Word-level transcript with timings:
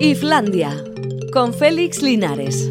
Islandia, 0.00 0.84
con 1.32 1.54
Félix 1.54 2.02
Linares. 2.02 2.68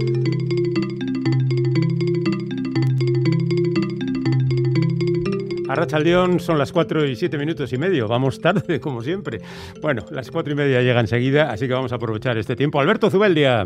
Arracha 5.67 5.97
León 5.99 6.39
son 6.39 6.59
las 6.59 6.71
4 6.71 7.05
y 7.05 7.15
7 7.15 7.37
minutos 7.39 7.73
y 7.73 7.77
medio. 7.79 8.07
Vamos 8.07 8.39
tarde, 8.39 8.79
como 8.79 9.01
siempre. 9.01 9.41
Bueno, 9.81 10.05
las 10.11 10.29
4 10.29 10.53
y 10.53 10.55
media 10.55 10.81
llegan 10.81 11.05
enseguida, 11.05 11.51
así 11.51 11.67
que 11.67 11.73
vamos 11.73 11.91
a 11.91 11.95
aprovechar 11.95 12.37
este 12.37 12.55
tiempo. 12.55 12.79
Alberto 12.79 13.09
Zubeldia. 13.09 13.65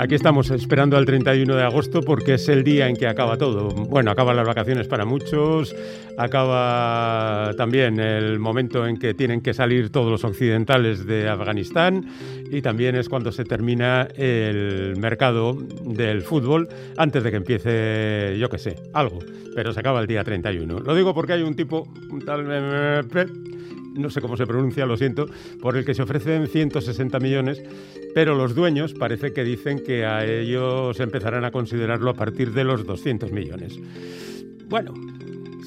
Aquí 0.00 0.14
estamos 0.14 0.50
esperando 0.50 0.96
al 0.96 1.04
31 1.04 1.56
de 1.56 1.62
agosto 1.62 2.00
porque 2.00 2.34
es 2.34 2.48
el 2.48 2.64
día 2.64 2.88
en 2.88 2.96
que 2.96 3.06
acaba 3.06 3.36
todo. 3.36 3.68
Bueno, 3.68 4.10
acaban 4.10 4.34
las 4.34 4.46
vacaciones 4.46 4.88
para 4.88 5.04
muchos, 5.04 5.76
acaba 6.16 7.52
también 7.58 8.00
el 8.00 8.38
momento 8.38 8.86
en 8.86 8.96
que 8.96 9.12
tienen 9.12 9.42
que 9.42 9.52
salir 9.52 9.90
todos 9.90 10.10
los 10.10 10.24
occidentales 10.24 11.04
de 11.04 11.28
Afganistán 11.28 12.06
y 12.50 12.62
también 12.62 12.96
es 12.96 13.10
cuando 13.10 13.30
se 13.30 13.44
termina 13.44 14.08
el 14.16 14.96
mercado 14.96 15.58
del 15.84 16.22
fútbol 16.22 16.70
antes 16.96 17.22
de 17.22 17.30
que 17.30 17.36
empiece, 17.36 18.38
yo 18.38 18.48
qué 18.48 18.56
sé, 18.56 18.76
algo. 18.94 19.18
Pero 19.54 19.74
se 19.74 19.80
acaba 19.80 20.00
el 20.00 20.06
día 20.06 20.24
31. 20.24 20.78
Lo 20.80 20.94
digo 20.94 21.12
porque 21.12 21.34
hay 21.34 21.42
un 21.42 21.54
tipo, 21.54 21.86
un 22.10 22.24
tal 22.24 22.46
no 23.94 24.10
sé 24.10 24.20
cómo 24.20 24.36
se 24.36 24.46
pronuncia, 24.46 24.86
lo 24.86 24.96
siento, 24.96 25.26
por 25.60 25.76
el 25.76 25.84
que 25.84 25.94
se 25.94 26.02
ofrecen 26.02 26.46
160 26.46 27.18
millones, 27.18 27.62
pero 28.14 28.34
los 28.34 28.54
dueños 28.54 28.94
parece 28.94 29.32
que 29.32 29.44
dicen 29.44 29.82
que 29.84 30.04
a 30.04 30.24
ellos 30.24 30.98
empezarán 31.00 31.44
a 31.44 31.50
considerarlo 31.50 32.10
a 32.10 32.14
partir 32.14 32.52
de 32.52 32.64
los 32.64 32.84
200 32.84 33.32
millones. 33.32 33.78
Bueno, 34.66 34.94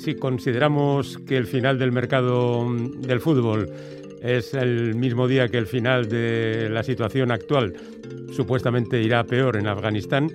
si 0.03 0.15
consideramos 0.15 1.17
que 1.19 1.37
el 1.37 1.47
final 1.47 1.79
del 1.79 1.91
mercado 1.91 2.65
del 2.99 3.19
fútbol 3.19 3.69
es 4.21 4.53
el 4.53 4.95
mismo 4.95 5.27
día 5.27 5.49
que 5.49 5.57
el 5.57 5.67
final 5.67 6.07
de 6.07 6.69
la 6.69 6.83
situación 6.83 7.31
actual, 7.31 7.73
supuestamente 8.31 9.01
irá 9.01 9.23
peor 9.25 9.57
en 9.57 9.67
Afganistán, 9.67 10.29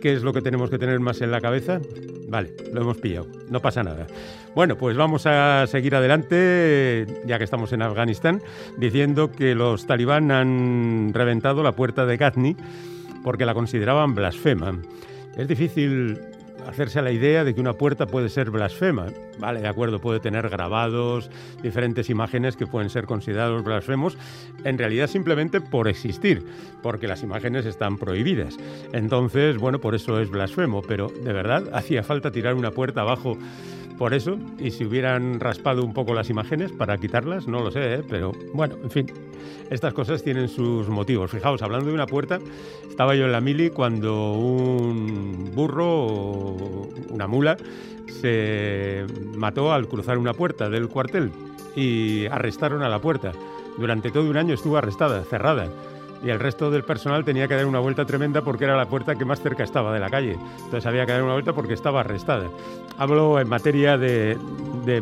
¿qué 0.00 0.14
es 0.14 0.22
lo 0.22 0.32
que 0.32 0.42
tenemos 0.42 0.70
que 0.70 0.78
tener 0.78 1.00
más 1.00 1.20
en 1.20 1.30
la 1.30 1.40
cabeza? 1.40 1.80
Vale, 2.28 2.50
lo 2.72 2.82
hemos 2.82 2.98
pillado, 2.98 3.26
no 3.50 3.60
pasa 3.60 3.82
nada. 3.82 4.06
Bueno, 4.54 4.76
pues 4.76 4.96
vamos 4.96 5.26
a 5.26 5.66
seguir 5.66 5.94
adelante, 5.94 7.06
ya 7.26 7.38
que 7.38 7.44
estamos 7.44 7.72
en 7.72 7.82
Afganistán, 7.82 8.42
diciendo 8.76 9.32
que 9.32 9.54
los 9.54 9.86
talibán 9.86 10.30
han 10.30 11.12
reventado 11.14 11.62
la 11.62 11.72
puerta 11.72 12.06
de 12.06 12.16
Ghazni 12.16 12.56
porque 13.24 13.46
la 13.46 13.54
consideraban 13.54 14.14
blasfema. 14.14 14.78
Es 15.36 15.48
difícil 15.48 16.18
hacerse 16.66 16.98
a 16.98 17.02
la 17.02 17.12
idea 17.12 17.44
de 17.44 17.54
que 17.54 17.60
una 17.60 17.74
puerta 17.74 18.06
puede 18.06 18.28
ser 18.28 18.50
blasfema. 18.50 19.06
Vale, 19.38 19.60
de 19.60 19.68
acuerdo, 19.68 20.00
puede 20.00 20.20
tener 20.20 20.48
grabados, 20.48 21.30
diferentes 21.62 22.10
imágenes 22.10 22.56
que 22.56 22.66
pueden 22.66 22.90
ser 22.90 23.06
considerados 23.06 23.62
blasfemos, 23.64 24.18
en 24.64 24.78
realidad 24.78 25.06
simplemente 25.06 25.60
por 25.60 25.88
existir, 25.88 26.44
porque 26.82 27.06
las 27.06 27.22
imágenes 27.22 27.66
están 27.66 27.98
prohibidas. 27.98 28.56
Entonces, 28.92 29.58
bueno, 29.58 29.78
por 29.78 29.94
eso 29.94 30.20
es 30.20 30.30
blasfemo, 30.30 30.82
pero 30.82 31.08
de 31.08 31.32
verdad 31.32 31.64
hacía 31.72 32.02
falta 32.02 32.30
tirar 32.30 32.54
una 32.54 32.70
puerta 32.70 33.02
abajo 33.02 33.38
por 33.98 34.14
eso, 34.14 34.38
y 34.58 34.70
si 34.70 34.84
hubieran 34.84 35.40
raspado 35.40 35.84
un 35.84 35.92
poco 35.92 36.14
las 36.14 36.30
imágenes 36.30 36.70
para 36.72 36.96
quitarlas, 36.98 37.48
no 37.48 37.60
lo 37.60 37.70
sé, 37.70 37.94
¿eh? 37.94 38.02
pero 38.08 38.32
bueno, 38.54 38.76
en 38.82 38.90
fin, 38.90 39.06
estas 39.70 39.92
cosas 39.92 40.22
tienen 40.22 40.48
sus 40.48 40.88
motivos. 40.88 41.30
Fijaos, 41.30 41.62
hablando 41.62 41.88
de 41.88 41.94
una 41.94 42.06
puerta, 42.06 42.38
estaba 42.88 43.16
yo 43.16 43.24
en 43.24 43.32
la 43.32 43.40
mili 43.40 43.70
cuando 43.70 44.32
un 44.34 45.50
burro 45.54 46.06
o 46.06 46.88
una 47.10 47.26
mula 47.26 47.56
se 48.20 49.04
mató 49.36 49.72
al 49.72 49.88
cruzar 49.88 50.16
una 50.16 50.32
puerta 50.32 50.70
del 50.70 50.88
cuartel 50.88 51.30
y 51.74 52.26
arrestaron 52.26 52.82
a 52.82 52.88
la 52.88 53.00
puerta. 53.00 53.32
Durante 53.78 54.10
todo 54.10 54.28
un 54.30 54.36
año 54.36 54.54
estuvo 54.54 54.76
arrestada, 54.76 55.22
cerrada 55.24 55.68
y 56.22 56.30
el 56.30 56.40
resto 56.40 56.70
del 56.70 56.84
personal 56.84 57.24
tenía 57.24 57.46
que 57.48 57.54
dar 57.54 57.66
una 57.66 57.78
vuelta 57.78 58.04
tremenda 58.04 58.42
porque 58.42 58.64
era 58.64 58.76
la 58.76 58.86
puerta 58.86 59.14
que 59.14 59.24
más 59.24 59.40
cerca 59.40 59.64
estaba 59.64 59.92
de 59.92 60.00
la 60.00 60.10
calle. 60.10 60.36
Entonces 60.56 60.86
había 60.86 61.06
que 61.06 61.12
dar 61.12 61.22
una 61.22 61.34
vuelta 61.34 61.52
porque 61.52 61.74
estaba 61.74 62.00
arrestada. 62.00 62.48
Hablo 62.96 63.38
en 63.38 63.48
materia 63.48 63.96
de, 63.96 64.36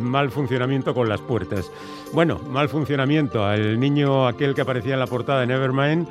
mal 0.01 0.31
funcionamiento 0.31 0.95
con 0.95 1.09
las 1.09 1.21
puertas. 1.21 1.71
Bueno, 2.13 2.41
mal 2.51 2.69
funcionamiento. 2.69 3.45
al 3.45 3.79
niño 3.81 4.27
aquel 4.27 4.55
que 4.55 4.61
aparecía 4.61 4.95
en 4.95 5.01
la 5.01 5.07
portada 5.07 5.41
de 5.41 5.47
Nevermind 5.47 6.09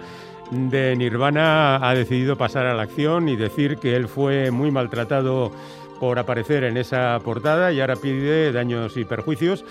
de 0.51 0.95
Nirvana 0.95 1.77
ha 1.87 1.95
decidido 1.95 2.35
pasar 2.35 2.67
a 2.67 2.73
la 2.73 2.83
acción 2.83 3.29
y 3.29 3.35
decir 3.35 3.77
que 3.77 3.95
él 3.95 4.07
fue 4.07 4.51
muy 4.51 4.71
maltratado 4.71 5.51
por 5.99 6.19
aparecer 6.19 6.63
en 6.65 6.77
esa 6.77 7.19
portada 7.23 7.71
y 7.71 7.79
ahora 7.81 7.95
pide 7.95 8.51
daños 8.51 8.97
y 8.97 9.05
perjuicios 9.05 9.63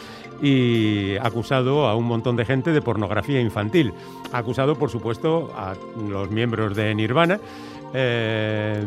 y 0.43 1.17
acusado 1.17 1.87
a 1.87 1.95
un 1.95 2.05
montón 2.05 2.37
de 2.37 2.45
gente 2.45 2.73
de 2.73 2.83
pornografía 2.83 3.41
infantil. 3.41 3.93
Acusado, 4.33 4.77
por 4.77 4.91
supuesto, 4.91 5.51
a 5.57 5.75
los 6.09 6.31
miembros 6.31 6.75
de 6.77 6.95
Nirvana. 6.95 7.41
Eh, 7.93 8.85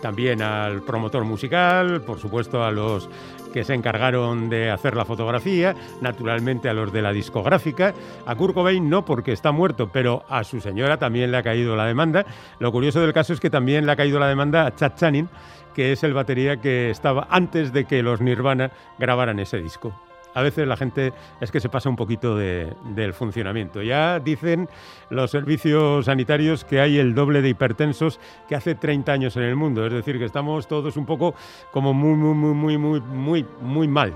también 0.00 0.42
al 0.42 0.82
promotor 0.82 1.24
musical, 1.24 2.02
por 2.02 2.18
supuesto 2.18 2.64
a 2.64 2.70
los 2.70 3.08
que 3.52 3.64
se 3.64 3.74
encargaron 3.74 4.48
de 4.48 4.70
hacer 4.70 4.96
la 4.96 5.04
fotografía, 5.04 5.74
naturalmente 6.00 6.68
a 6.68 6.74
los 6.74 6.92
de 6.92 7.02
la 7.02 7.12
discográfica, 7.12 7.94
a 8.26 8.34
Kurt 8.34 8.54
Cobain 8.54 8.88
no 8.88 9.04
porque 9.04 9.32
está 9.32 9.52
muerto, 9.52 9.90
pero 9.92 10.24
a 10.28 10.44
su 10.44 10.60
señora 10.60 10.98
también 10.98 11.30
le 11.30 11.38
ha 11.38 11.42
caído 11.42 11.74
la 11.76 11.86
demanda. 11.86 12.24
Lo 12.58 12.70
curioso 12.72 13.00
del 13.00 13.12
caso 13.12 13.32
es 13.32 13.40
que 13.40 13.50
también 13.50 13.86
le 13.86 13.92
ha 13.92 13.96
caído 13.96 14.18
la 14.18 14.28
demanda 14.28 14.66
a 14.66 14.74
Chad 14.74 14.94
Channing, 14.96 15.28
que 15.74 15.92
es 15.92 16.02
el 16.04 16.14
batería 16.14 16.58
que 16.58 16.90
estaba 16.90 17.26
antes 17.30 17.72
de 17.72 17.84
que 17.84 18.02
los 18.02 18.20
Nirvana 18.20 18.70
grabaran 18.98 19.38
ese 19.38 19.58
disco. 19.58 20.07
A 20.38 20.42
veces 20.42 20.68
la 20.68 20.76
gente 20.76 21.12
es 21.40 21.50
que 21.50 21.58
se 21.58 21.68
pasa 21.68 21.88
un 21.88 21.96
poquito 21.96 22.36
del 22.36 23.12
funcionamiento. 23.12 23.82
Ya 23.82 24.20
dicen 24.20 24.68
los 25.10 25.32
servicios 25.32 26.04
sanitarios 26.04 26.64
que 26.64 26.80
hay 26.80 26.96
el 26.96 27.12
doble 27.12 27.42
de 27.42 27.48
hipertensos 27.48 28.20
que 28.48 28.54
hace 28.54 28.76
30 28.76 29.10
años 29.10 29.36
en 29.36 29.42
el 29.42 29.56
mundo. 29.56 29.84
Es 29.84 29.92
decir, 29.92 30.16
que 30.16 30.24
estamos 30.24 30.68
todos 30.68 30.96
un 30.96 31.06
poco 31.06 31.34
como 31.72 31.92
muy, 31.92 32.14
muy, 32.14 32.34
muy, 32.34 32.54
muy, 32.54 32.78
muy, 32.78 33.00
muy, 33.00 33.46
muy 33.60 33.88
mal. 33.88 34.14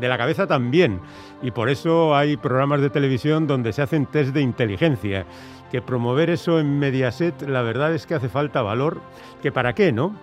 De 0.00 0.08
la 0.08 0.16
cabeza 0.16 0.46
también. 0.46 1.00
Y 1.42 1.50
por 1.50 1.68
eso 1.68 2.16
hay 2.16 2.38
programas 2.38 2.80
de 2.80 2.88
televisión 2.88 3.46
donde 3.46 3.74
se 3.74 3.82
hacen 3.82 4.06
test 4.06 4.32
de 4.32 4.40
inteligencia. 4.40 5.26
Que 5.70 5.82
promover 5.82 6.30
eso 6.30 6.60
en 6.60 6.78
Mediaset, 6.78 7.42
la 7.42 7.60
verdad 7.60 7.92
es 7.92 8.06
que 8.06 8.14
hace 8.14 8.30
falta 8.30 8.62
valor. 8.62 9.02
¿Que 9.42 9.52
para 9.52 9.74
qué, 9.74 9.92
no? 9.92 10.14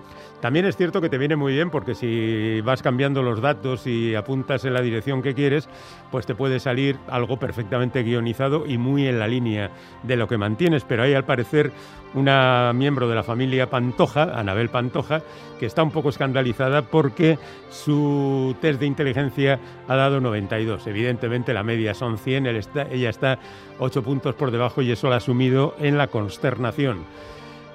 También 0.46 0.68
es 0.68 0.78
cierto 0.78 1.02
que 1.02 1.10
te 1.10 1.18
viene 1.18 1.36
muy 1.36 1.54
bien 1.54 1.72
porque 1.72 1.96
si 1.96 2.62
vas 2.62 2.84
cambiando 2.84 3.24
los 3.24 3.42
datos 3.42 3.88
y 3.88 4.14
apuntas 4.14 4.64
en 4.64 4.76
la 4.76 4.82
dirección 4.84 5.24
que 5.24 5.34
quieres, 5.34 5.68
pues 6.12 6.28
te 6.28 6.36
puede 6.36 6.60
salir 6.60 6.98
algo 7.08 7.40
perfectamente 7.40 8.04
guionizado 8.04 8.68
y 8.68 8.78
muy 8.78 9.08
en 9.08 9.18
la 9.18 9.28
línea 9.28 9.72
de 10.04 10.16
lo 10.16 10.28
que 10.28 10.38
mantienes. 10.38 10.84
Pero 10.84 11.02
hay 11.02 11.16
al 11.16 11.26
parecer 11.26 11.72
una 12.14 12.74
miembro 12.76 13.10
de 13.10 13.16
la 13.16 13.24
familia 13.24 13.72
Pantoja, 13.72 14.40
Anabel 14.40 14.70
Pantoja, 14.70 15.24
que 15.60 15.66
está 15.66 15.82
un 15.82 15.90
poco 15.90 16.10
escandalizada 16.10 16.84
porque 16.84 17.40
su 17.72 18.56
test 18.62 18.80
de 18.80 18.86
inteligencia 18.86 19.60
ha 19.88 19.96
dado 19.96 20.22
92. 20.22 20.86
Evidentemente 20.86 21.56
la 21.56 21.64
media 21.64 21.96
son 21.96 22.20
100, 22.20 22.46
ella 22.92 23.10
está 23.10 23.40
8 23.80 24.04
puntos 24.04 24.36
por 24.36 24.52
debajo 24.52 24.84
y 24.84 24.92
eso 24.92 25.10
la 25.10 25.16
ha 25.16 25.22
sumido 25.22 25.74
en 25.80 25.98
la 25.98 26.06
consternación. 26.06 27.00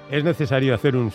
¿Es 0.09 0.23
necesario 0.23 0.75
hacer 0.75 0.95
un, 0.95 1.11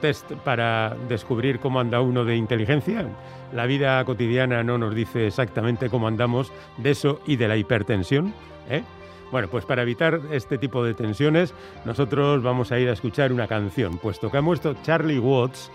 test 0.00 0.32
para 0.44 0.96
descubrir 1.08 1.60
cómo 1.60 1.78
anda 1.78 2.00
uno 2.00 2.24
de 2.24 2.36
inteligencia? 2.36 3.06
La 3.52 3.66
vida 3.66 4.04
cotidiana 4.04 4.64
no 4.64 4.76
nos 4.76 4.94
dice 4.94 5.26
exactamente 5.28 5.88
cómo 5.88 6.08
andamos 6.08 6.52
de 6.78 6.90
eso 6.90 7.20
y 7.26 7.36
de 7.36 7.46
la 7.46 7.56
hipertensión. 7.56 8.34
¿eh? 8.68 8.82
Bueno, 9.30 9.48
pues 9.48 9.64
para 9.64 9.82
evitar 9.82 10.20
este 10.32 10.58
tipo 10.58 10.82
de 10.82 10.94
tensiones, 10.94 11.54
nosotros 11.84 12.42
vamos 12.42 12.72
a 12.72 12.78
ir 12.80 12.88
a 12.88 12.92
escuchar 12.92 13.32
una 13.32 13.46
canción, 13.46 13.98
puesto 13.98 14.30
que 14.30 14.38
ha 14.38 14.42
muerto 14.42 14.74
Charlie 14.82 15.18
Watts 15.18 15.70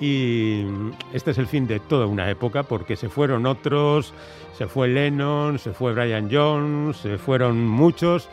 y 0.00 0.64
este 1.12 1.30
es 1.30 1.38
el 1.38 1.46
fin 1.46 1.66
de 1.66 1.80
toda 1.80 2.06
una 2.06 2.30
época 2.30 2.62
porque 2.62 2.96
se 2.96 3.08
fueron 3.08 3.46
otros, 3.46 4.12
se 4.56 4.66
fue 4.66 4.88
Lennon, 4.88 5.58
se 5.58 5.72
fue 5.72 5.92
Brian 5.92 6.28
Jones, 6.30 6.96
se 6.96 7.18
fueron 7.18 7.66
muchos 7.66 8.28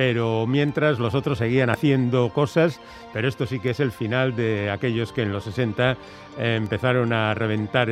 pero 0.00 0.46
mientras 0.46 0.98
los 0.98 1.14
otros 1.14 1.36
seguían 1.36 1.68
haciendo 1.68 2.30
cosas, 2.30 2.80
pero 3.12 3.28
esto 3.28 3.44
sí 3.44 3.60
que 3.60 3.68
es 3.68 3.80
el 3.80 3.92
final 3.92 4.34
de 4.34 4.70
aquellos 4.70 5.12
que 5.12 5.20
en 5.20 5.30
los 5.30 5.44
60 5.44 5.92
eh, 6.38 6.54
empezaron 6.56 7.12
a 7.12 7.34
reventar 7.34 7.90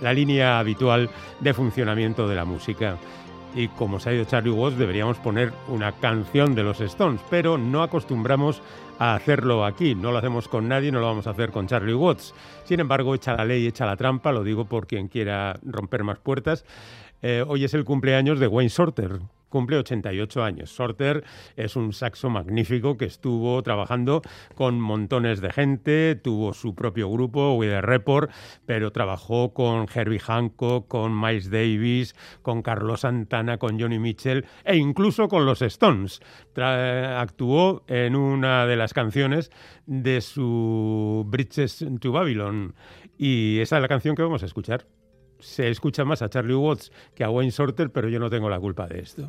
la 0.00 0.14
línea 0.14 0.58
habitual 0.58 1.10
de 1.40 1.52
funcionamiento 1.52 2.26
de 2.26 2.36
la 2.36 2.46
música. 2.46 2.96
Y 3.54 3.68
como 3.68 4.00
se 4.00 4.08
ha 4.08 4.14
ido 4.14 4.24
Charlie 4.24 4.50
Watts, 4.50 4.78
deberíamos 4.78 5.18
poner 5.18 5.52
una 5.68 5.92
canción 5.92 6.54
de 6.54 6.62
los 6.62 6.80
Stones, 6.80 7.20
pero 7.28 7.58
no 7.58 7.82
acostumbramos 7.82 8.62
a 8.98 9.14
hacerlo 9.14 9.66
aquí, 9.66 9.94
no 9.94 10.12
lo 10.12 10.16
hacemos 10.16 10.48
con 10.48 10.68
nadie, 10.68 10.90
no 10.90 11.00
lo 11.00 11.06
vamos 11.06 11.26
a 11.26 11.32
hacer 11.32 11.50
con 11.50 11.66
Charlie 11.66 11.92
Watts. 11.92 12.34
Sin 12.64 12.80
embargo, 12.80 13.14
echa 13.14 13.36
la 13.36 13.44
ley, 13.44 13.66
echa 13.66 13.84
la 13.84 13.98
trampa, 13.98 14.32
lo 14.32 14.42
digo 14.42 14.64
por 14.64 14.86
quien 14.86 15.08
quiera 15.08 15.60
romper 15.66 16.02
más 16.02 16.18
puertas. 16.18 16.64
Eh, 17.20 17.44
hoy 17.46 17.64
es 17.64 17.74
el 17.74 17.84
cumpleaños 17.84 18.40
de 18.40 18.46
Wayne 18.46 18.70
Shorter, 18.70 19.20
cumple 19.50 19.76
88 19.76 20.42
años. 20.42 20.70
Sorter 20.70 21.24
es 21.56 21.76
un 21.76 21.92
saxo 21.92 22.30
magnífico 22.30 22.96
que 22.96 23.04
estuvo 23.04 23.62
trabajando 23.62 24.22
con 24.54 24.80
montones 24.80 25.42
de 25.42 25.52
gente, 25.52 26.14
tuvo 26.14 26.54
su 26.54 26.74
propio 26.74 27.10
grupo, 27.10 27.52
With 27.54 27.68
the 27.68 27.82
Report, 27.82 28.30
pero 28.64 28.92
trabajó 28.92 29.52
con 29.52 29.86
Herbie 29.92 30.20
Hancock, 30.20 30.88
con 30.88 31.20
Miles 31.20 31.50
Davis, 31.50 32.14
con 32.40 32.62
Carlos 32.62 33.00
Santana, 33.00 33.58
con 33.58 33.78
Johnny 33.78 33.98
Mitchell 33.98 34.46
e 34.64 34.76
incluso 34.76 35.28
con 35.28 35.44
los 35.44 35.60
Stones. 35.60 36.20
actuó 36.56 37.84
en 37.88 38.16
una 38.16 38.66
de 38.66 38.76
las 38.76 38.94
canciones 38.94 39.50
de 39.86 40.20
su 40.20 41.26
Bridges 41.28 41.84
to 42.00 42.12
Babylon 42.12 42.74
y 43.18 43.58
esa 43.58 43.76
es 43.76 43.82
la 43.82 43.88
canción 43.88 44.14
que 44.14 44.22
vamos 44.22 44.42
a 44.42 44.46
escuchar 44.46 44.86
se 45.40 45.68
escucha 45.68 46.04
más 46.04 46.22
a 46.22 46.28
Charlie 46.28 46.54
Watts 46.54 46.92
que 47.14 47.24
a 47.24 47.30
Wayne 47.30 47.52
Sorter, 47.52 47.90
pero 47.90 48.08
yo 48.08 48.18
no 48.18 48.30
tengo 48.30 48.48
la 48.48 48.60
culpa 48.60 48.86
de 48.86 49.00
esto. 49.00 49.28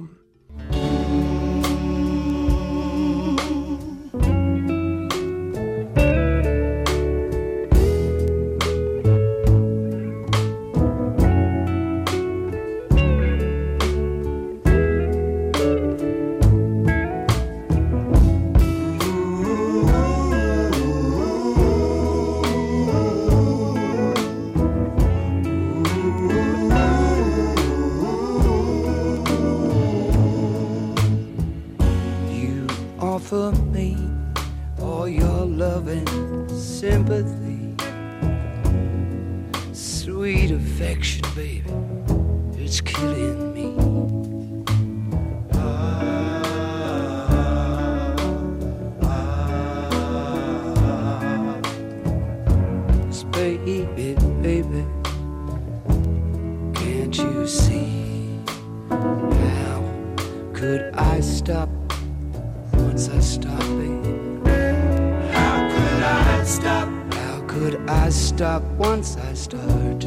I 67.91 68.09
stop 68.09 68.63
once 68.77 69.17
I 69.17 69.33
start. 69.33 70.03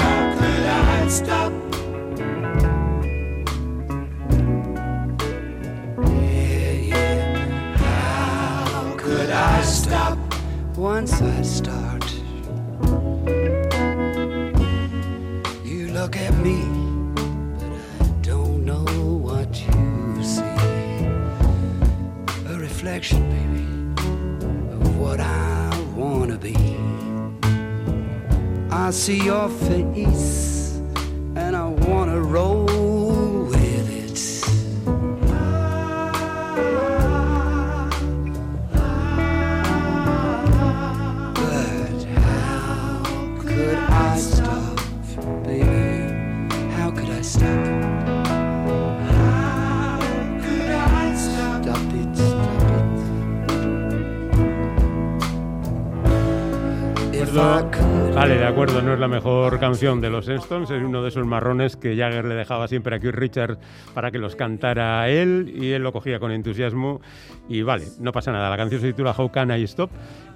How 0.00 0.20
could 0.38 0.64
I 0.64 1.08
stop? 1.08 1.52
Yeah, 5.98 6.72
yeah. 6.92 7.76
How 7.78 8.94
could 8.96 9.30
I 9.30 9.62
stop 9.62 10.18
once 10.76 11.20
I 11.20 11.42
start? 11.42 12.04
You 15.64 15.88
look 15.92 16.16
at 16.16 16.34
me. 16.44 16.86
reflection, 22.86 23.28
baby. 23.30 23.55
I 28.86 28.90
see 28.90 29.20
your 29.24 29.48
face 29.48 30.76
and 31.34 31.56
I 31.56 31.66
wanna 31.66 32.20
roll. 32.20 32.95
De 59.76 60.08
los 60.08 60.26
Stones, 60.26 60.70
es 60.70 60.82
uno 60.82 61.02
de 61.02 61.10
esos 61.10 61.26
marrones 61.26 61.76
que 61.76 61.94
Jagger 61.94 62.24
le 62.24 62.34
dejaba 62.34 62.66
siempre 62.66 62.96
a 62.96 62.98
Keith 62.98 63.14
Richards 63.14 63.58
para 63.92 64.10
que 64.10 64.18
los 64.18 64.34
cantara 64.34 65.06
él 65.10 65.52
y 65.54 65.72
él 65.72 65.82
lo 65.82 65.92
cogía 65.92 66.18
con 66.18 66.32
entusiasmo 66.32 67.02
y 67.46 67.60
vale, 67.60 67.84
no 68.00 68.10
pasa 68.10 68.32
nada. 68.32 68.48
La 68.48 68.56
canción 68.56 68.80
se 68.80 68.86
titula 68.88 69.14
How 69.16 69.30
Can 69.30 69.50
I 69.50 69.62
Stop 69.64 69.90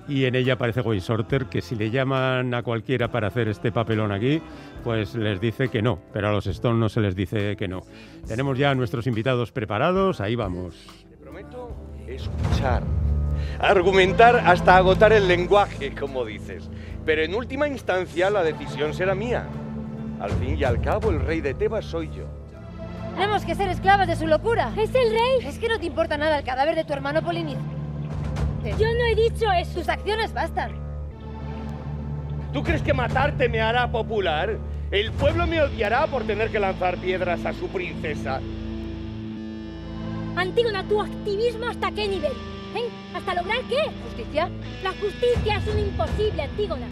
y 0.07 0.27
en 0.27 0.35
ella 0.35 0.55
aparece 0.55 0.83
Wayne 0.83 1.01
Sorter 1.01 1.47
que 1.47 1.63
si 1.63 1.75
le 1.75 1.91
llaman 1.91 2.53
a 2.53 2.63
cualquiera 2.63 3.11
para 3.11 3.29
hacer 3.29 3.49
este 3.49 3.73
papelón 3.73 4.13
aquí, 4.13 4.43
pues 4.85 5.15
les 5.15 5.41
dice 5.41 5.69
que 5.69 5.81
no, 5.81 5.99
pero 6.13 6.29
a 6.29 6.33
los 6.33 6.47
Stones 6.47 6.79
no 6.79 6.91
se 6.91 7.01
les 7.01 7.17
dice 7.17 7.57
que 7.57 7.67
no. 7.67 7.81
Tenemos 8.29 8.59
ya 8.59 8.73
a 8.73 8.75
nuestros 8.75 9.07
invitados 9.07 9.53
preparados, 9.53 10.21
ahí 10.21 10.37
vamos. 10.37 10.87
Te 11.09 11.17
prometo 11.17 11.75
escuchar, 12.07 12.83
argumentar 13.59 14.37
hasta 14.37 14.77
agotar 14.77 15.15
el 15.15 15.27
lenguaje, 15.27 15.95
como 15.95 16.27
dices 16.27 16.69
pero 17.05 17.23
en 17.23 17.35
última 17.35 17.69
instancia 17.69 18.31
la 18.31 18.43
decisión 18.43 18.95
será 18.95 19.15
mía. 19.15 19.47
Al 20.21 20.31
fin 20.33 20.57
y 20.59 20.65
al 20.65 20.81
cabo, 20.81 21.11
el 21.11 21.21
rey 21.21 21.41
de 21.41 21.55
Tebas 21.55 21.85
soy 21.85 22.09
yo. 22.09 22.25
Tenemos 23.15 23.45
que 23.45 23.55
ser 23.55 23.69
esclavas 23.69 24.07
de 24.07 24.17
su 24.17 24.27
locura. 24.27 24.73
¿Es 24.77 24.95
el 24.95 25.11
rey? 25.11 25.47
Es 25.47 25.59
que 25.59 25.69
no 25.69 25.79
te 25.79 25.87
importa 25.87 26.17
nada 26.17 26.39
el 26.39 26.45
cadáver 26.45 26.75
de 26.75 26.85
tu 26.85 26.93
hermano 26.93 27.23
Poliniz. 27.23 27.59
Yo 28.65 28.87
no 28.87 29.05
he 29.07 29.15
dicho 29.15 29.51
eso. 29.53 29.81
Tus 29.81 29.89
acciones 29.89 30.33
bastan. 30.33 30.73
¿Tú 32.53 32.63
crees 32.63 32.83
que 32.83 32.93
matarte 32.93 33.49
me 33.49 33.61
hará 33.61 33.91
popular? 33.91 34.59
El 34.91 35.13
pueblo 35.13 35.47
me 35.47 35.63
odiará 35.63 36.07
por 36.07 36.25
tener 36.25 36.51
que 36.51 36.59
lanzar 36.59 36.97
piedras 36.97 37.45
a 37.47 37.53
su 37.53 37.69
princesa. 37.69 38.41
Antígona, 40.37 40.83
tu 40.85 41.01
activismo 41.01 41.67
hasta 41.67 41.91
qué 41.93 42.09
nivel? 42.09 42.33
¿Hasta 43.15 43.35
lograr 43.35 43.61
qué? 43.69 43.91
¿Justicia? 44.05 44.51
La 44.83 44.91
justicia 44.91 45.57
es 45.57 45.67
un 45.67 45.79
imposible, 45.79 46.43
Antígona. 46.43 46.87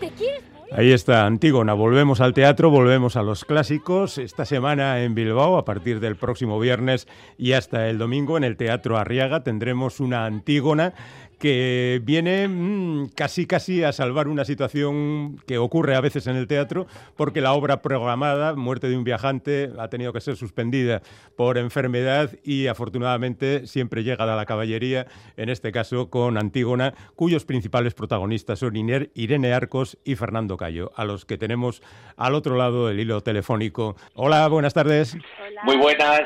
¿Te 0.00 0.10
quieres 0.10 0.54
Ahí 0.72 0.90
está, 0.90 1.24
Antígona. 1.24 1.72
Volvemos 1.72 2.20
al 2.20 2.34
teatro, 2.34 2.68
volvemos 2.68 3.14
a 3.14 3.22
los 3.22 3.44
clásicos. 3.44 4.18
Esta 4.18 4.44
semana 4.44 5.02
en 5.02 5.14
Bilbao, 5.14 5.56
a 5.56 5.64
partir 5.64 6.00
del 6.00 6.16
próximo 6.16 6.58
viernes 6.58 7.06
y 7.38 7.52
hasta 7.52 7.88
el 7.88 7.98
domingo, 7.98 8.36
en 8.36 8.42
el 8.42 8.56
Teatro 8.56 8.96
Arriaga, 8.98 9.44
tendremos 9.44 10.00
una 10.00 10.26
Antígona 10.26 10.94
que 11.38 12.00
viene 12.04 12.48
mm, 12.48 13.08
casi 13.14 13.46
casi 13.46 13.82
a 13.82 13.92
salvar 13.92 14.28
una 14.28 14.44
situación 14.44 15.40
que 15.46 15.58
ocurre 15.58 15.94
a 15.94 16.00
veces 16.00 16.26
en 16.26 16.36
el 16.36 16.46
teatro, 16.46 16.86
porque 17.16 17.40
la 17.40 17.52
obra 17.52 17.82
programada, 17.82 18.54
Muerte 18.54 18.88
de 18.88 18.96
un 18.96 19.04
viajante, 19.04 19.70
ha 19.78 19.88
tenido 19.88 20.12
que 20.12 20.20
ser 20.20 20.36
suspendida 20.36 21.02
por 21.36 21.58
enfermedad 21.58 22.30
y 22.44 22.66
afortunadamente 22.66 23.66
siempre 23.66 24.04
llega 24.04 24.24
a 24.24 24.36
la 24.36 24.46
caballería, 24.46 25.06
en 25.36 25.48
este 25.48 25.72
caso 25.72 26.10
con 26.10 26.38
Antígona, 26.38 26.94
cuyos 27.16 27.44
principales 27.44 27.94
protagonistas 27.94 28.58
son 28.58 28.76
Irene 28.76 29.52
Arcos 29.52 29.98
y 30.04 30.16
Fernando 30.16 30.56
Cayo, 30.56 30.92
a 30.96 31.04
los 31.04 31.24
que 31.24 31.38
tenemos 31.38 31.82
al 32.16 32.34
otro 32.34 32.56
lado 32.56 32.88
del 32.88 33.00
hilo 33.00 33.22
telefónico. 33.22 33.96
Hola, 34.14 34.46
buenas 34.48 34.74
tardes. 34.74 35.16
Muy 35.64 35.76
buenas. 35.76 36.22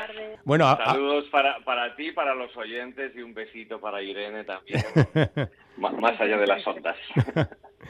Bueno, 0.49 0.65
Saludos 0.83 1.25
para, 1.31 1.63
para 1.63 1.95
ti, 1.95 2.11
para 2.11 2.33
los 2.33 2.57
oyentes 2.57 3.11
y 3.15 3.21
un 3.21 3.35
besito 3.35 3.79
para 3.79 4.01
Irene 4.01 4.43
también, 4.43 4.83
más 5.77 6.19
allá 6.19 6.37
de 6.37 6.47
las 6.47 6.65
ondas. 6.65 6.97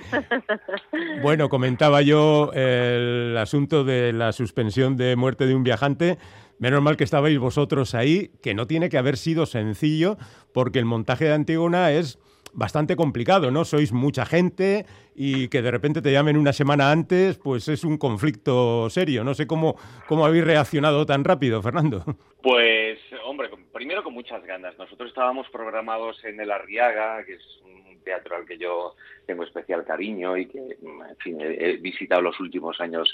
bueno, 1.24 1.48
comentaba 1.48 2.02
yo 2.02 2.52
el 2.52 3.38
asunto 3.38 3.86
de 3.86 4.12
la 4.12 4.34
suspensión 4.34 4.98
de 4.98 5.16
muerte 5.16 5.48
de 5.48 5.56
un 5.56 5.64
viajante. 5.64 6.18
Menos 6.58 6.82
mal 6.82 6.98
que 6.98 7.06
estabais 7.06 7.40
vosotros 7.40 7.96
ahí, 7.96 8.32
que 8.44 8.54
no 8.54 8.68
tiene 8.68 8.90
que 8.90 8.98
haber 8.98 9.16
sido 9.16 9.46
sencillo, 9.46 10.18
porque 10.54 10.80
el 10.80 10.86
montaje 10.86 11.24
de 11.24 11.36
Antígona 11.36 11.94
es 11.94 12.20
bastante 12.52 12.98
complicado, 12.98 13.52
¿no? 13.52 13.64
Sois 13.64 13.94
mucha 13.94 14.26
gente 14.26 14.86
y 15.22 15.50
que 15.50 15.62
de 15.62 15.70
repente 15.70 16.02
te 16.02 16.14
llamen 16.14 16.38
una 16.38 16.54
semana 16.54 16.94
antes, 16.94 17.38
pues 17.38 17.68
es 17.68 17.84
un 17.84 17.98
conflicto 17.98 18.90
serio. 18.90 19.26
No 19.26 19.34
sé 19.34 19.48
cómo, 19.48 19.76
cómo 20.08 20.26
habéis 20.26 20.46
reaccionado 20.46 21.06
tan 21.06 21.26
rápido, 21.26 21.62
Fernando. 21.62 22.06
Pues, 22.42 22.98
hombre, 23.26 23.50
primero 23.74 24.02
con 24.02 24.14
muchas 24.14 24.42
ganas. 24.46 24.78
Nosotros 24.78 25.10
estábamos 25.10 25.50
programados 25.50 26.24
en 26.24 26.40
el 26.40 26.50
Arriaga, 26.50 27.26
que 27.26 27.34
es 27.34 27.60
un 27.66 28.02
teatro 28.02 28.38
al 28.38 28.46
que 28.46 28.58
yo 28.58 28.96
tengo 29.26 29.44
especial 29.44 29.86
cariño 29.86 30.38
y 30.38 30.48
que, 30.48 30.58
en 30.58 31.18
fin, 31.20 31.38
he, 31.40 31.78
visitado 31.78 32.22
los 32.22 32.40
últimos 32.40 32.80
años 32.80 33.08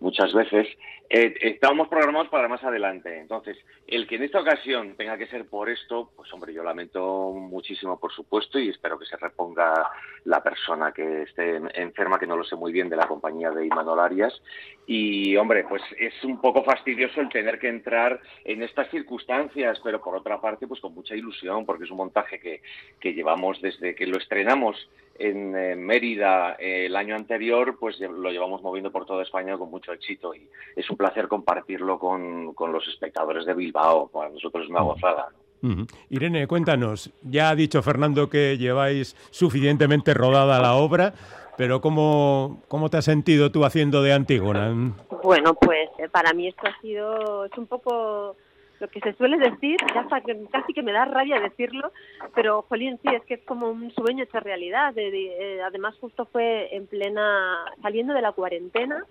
muchas 0.00 0.32
veces. 0.32 0.68
Eh, 1.08 1.34
estábamos 1.40 1.88
programados 1.88 2.28
para 2.28 2.48
más 2.48 2.62
adelante. 2.62 3.18
Entonces, 3.18 3.56
el 3.86 4.06
que 4.06 4.16
en 4.16 4.24
esta 4.24 4.40
ocasión 4.40 4.94
tenga 4.96 5.18
que 5.18 5.26
ser 5.26 5.46
por 5.46 5.68
esto, 5.68 6.12
pues 6.14 6.32
hombre, 6.32 6.52
yo 6.52 6.62
lamento 6.62 7.32
muchísimo, 7.32 7.98
por 7.98 8.12
supuesto, 8.12 8.58
y 8.58 8.68
espero 8.68 8.98
que 8.98 9.06
se 9.06 9.16
reponga 9.16 9.90
la 10.24 10.42
persona 10.42 10.92
que 10.92 11.22
esté 11.22 11.45
enferma, 11.74 12.18
que 12.18 12.26
no 12.26 12.36
lo 12.36 12.44
sé 12.44 12.56
muy 12.56 12.72
bien, 12.72 12.88
de 12.88 12.96
la 12.96 13.06
compañía 13.06 13.50
de 13.50 13.66
Imanol 13.66 14.00
Arias. 14.00 14.42
Y, 14.86 15.36
hombre, 15.36 15.64
pues 15.68 15.82
es 15.98 16.12
un 16.24 16.40
poco 16.40 16.62
fastidioso 16.62 17.20
el 17.20 17.28
tener 17.28 17.58
que 17.58 17.68
entrar 17.68 18.20
en 18.44 18.62
estas 18.62 18.90
circunstancias, 18.90 19.80
pero 19.82 20.00
por 20.00 20.16
otra 20.16 20.40
parte, 20.40 20.66
pues 20.66 20.80
con 20.80 20.94
mucha 20.94 21.14
ilusión, 21.14 21.66
porque 21.66 21.84
es 21.84 21.90
un 21.90 21.98
montaje 21.98 22.38
que, 22.38 22.62
que 23.00 23.14
llevamos 23.14 23.60
desde 23.60 23.94
que 23.94 24.06
lo 24.06 24.18
estrenamos 24.18 24.88
en 25.18 25.84
Mérida 25.84 26.56
eh, 26.58 26.86
el 26.86 26.96
año 26.96 27.14
anterior, 27.14 27.76
pues 27.78 27.98
lo 28.00 28.30
llevamos 28.30 28.62
moviendo 28.62 28.92
por 28.92 29.06
toda 29.06 29.22
España 29.22 29.56
con 29.56 29.70
mucho 29.70 29.92
éxito 29.92 30.34
y 30.34 30.48
es 30.74 30.88
un 30.90 30.96
placer 30.96 31.28
compartirlo 31.28 31.98
con, 31.98 32.54
los 32.72 32.88
espectadores 32.88 33.46
de 33.46 33.54
Bilbao. 33.54 34.08
Para 34.08 34.30
nosotros 34.30 34.64
es 34.64 34.70
una 34.70 34.82
gozada. 34.82 35.28
Irene, 36.10 36.46
cuéntanos, 36.46 37.10
ya 37.22 37.50
ha 37.50 37.54
dicho 37.54 37.82
Fernando 37.82 38.28
que 38.28 38.56
lleváis 38.58 39.16
suficientemente 39.30 40.14
rodada 40.14 40.60
la 40.60 40.74
obra, 40.74 41.14
pero 41.56 41.80
¿cómo, 41.80 42.62
cómo 42.68 42.90
te 42.90 42.98
has 42.98 43.04
sentido 43.04 43.50
tú 43.50 43.64
haciendo 43.64 44.02
de 44.02 44.12
Antígona? 44.12 44.94
Bueno, 45.22 45.54
pues 45.54 45.88
eh, 45.98 46.08
para 46.08 46.32
mí 46.32 46.48
esto 46.48 46.66
ha 46.66 46.80
sido, 46.80 47.46
es 47.46 47.56
un 47.56 47.66
poco 47.66 48.36
lo 48.78 48.88
que 48.88 49.00
se 49.00 49.14
suele 49.14 49.38
decir, 49.38 49.76
ya 49.94 50.06
casi 50.50 50.72
que 50.72 50.82
me 50.82 50.92
da 50.92 51.04
rabia 51.06 51.40
decirlo, 51.40 51.92
pero 52.34 52.62
jolín, 52.68 52.98
sí, 53.02 53.08
es 53.14 53.22
que 53.24 53.34
es 53.34 53.44
como 53.44 53.70
un 53.70 53.90
sueño 53.92 54.24
hecho 54.24 54.40
realidad. 54.40 54.92
Eh, 54.96 55.60
además, 55.64 55.94
justo 56.00 56.26
fue 56.26 56.74
en 56.74 56.86
plena, 56.86 57.64
saliendo 57.82 58.12
de 58.12 58.22
la 58.22 58.32
cuarentena, 58.32 59.04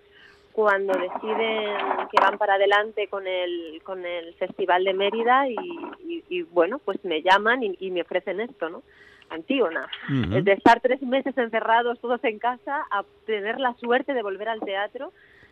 cuando 0.55 0.93
deciden 0.93 1.75
que 2.09 2.21
van 2.21 2.37
para 2.37 2.53
adelante 2.53 3.09
con 3.09 3.27
el, 3.27 3.81
con 3.83 4.05
el 4.05 4.33
Festival 4.35 4.85
de 4.85 4.93
Mérida 4.93 5.49
y, 5.49 6.43
bueno, 6.43 6.79
pues 6.79 7.03
me 7.03 7.21
llaman 7.21 7.61
y, 7.61 7.91
me 7.91 8.03
ofrecen 8.03 8.39
esto, 8.39 8.69
¿no? 8.69 8.81
Antígona. 9.29 9.89
De 10.07 10.53
estar 10.53 10.79
tres 10.79 11.01
meses 11.01 11.37
encerrados 11.37 11.99
todos 11.99 12.23
en 12.23 12.39
casa 12.39 12.85
a 12.89 13.03
tener 13.25 13.59
la 13.59 13.73
suerte 13.73 14.13
de 14.13 14.23
volver 14.23 14.47
al 14.47 14.61
teatro 14.61 15.11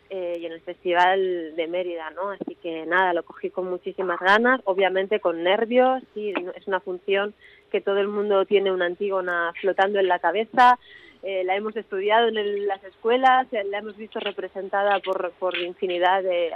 eh, 0.10 0.38
y 0.40 0.46
en 0.46 0.54
el 0.54 0.62
Festival 0.62 1.54
de 1.58 1.68
Mérida, 1.68 2.10
¿no? 2.12 2.30
Así 2.30 2.56
que 2.56 2.86
nada, 2.86 3.14
lo 3.14 3.24
cogí 3.24 3.50
con 3.50 3.70
muchísimas 3.70 4.22
ganas, 4.22 4.62
obviamente 4.64 5.20
con 5.20 5.44
nervios, 5.44 6.02
sí, 6.14 6.34
es 6.56 6.66
una 6.66 6.80
función 6.80 7.34
que 7.74 7.82
todo 7.82 7.98
el 7.98 8.08
mundo 8.08 8.46
tiene 8.46 8.72
una 8.72 8.86
Antígona 8.86 9.52
flotando 9.60 10.00
en 10.00 10.08
la 10.08 10.20
cabeza, 10.20 10.80
eh, 11.24 11.44
la 11.46 11.56
hemos 11.56 11.74
estudiado 11.78 12.28
en 12.28 12.68
las 12.68 12.84
escuelas, 12.84 13.48
eh, 13.54 13.64
la 13.64 13.78
hemos 13.78 13.96
visto 13.96 14.20
representada 14.20 15.00
por, 15.00 15.32
por 15.40 15.58
infinidad 15.58 16.22
de 16.22 16.52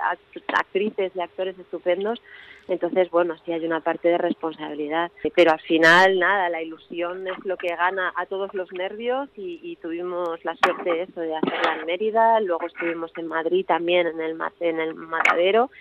actrices 0.53 1.13
y 1.15 1.21
actores 1.21 1.57
estupendos. 1.57 2.21
Entonces, 2.67 3.09
bueno, 3.09 3.35
sí 3.45 3.53
hay 3.53 3.65
una 3.65 3.79
parte 3.79 4.09
de 4.09 4.17
responsabilidad. 4.17 5.09
Pero 5.35 5.51
al 5.51 5.61
final, 5.61 6.19
nada, 6.19 6.49
la 6.49 6.61
ilusión 6.61 7.25
es 7.27 7.45
lo 7.45 7.55
que 7.55 7.73
gana 7.73 8.11
a 8.17 8.25
todos 8.25 8.53
los 8.53 8.69
nervios 8.73 9.29
y, 9.37 9.77
tuvimos 9.77 10.43
la 10.43 10.55
suerte 10.57 10.91
de 10.91 11.03
eso, 11.03 11.21
de 11.21 11.35
hacerla 11.35 11.77
en 11.79 11.85
Mérida. 11.85 12.41
Luego 12.41 12.67
estuvimos 12.67 13.11
en 13.15 13.27
Madrid 13.27 13.65
también, 13.65 14.07
en 14.07 14.19
el, 14.19 14.37
en 14.59 14.79
el 14.81 14.95
Matadero. 14.95 15.71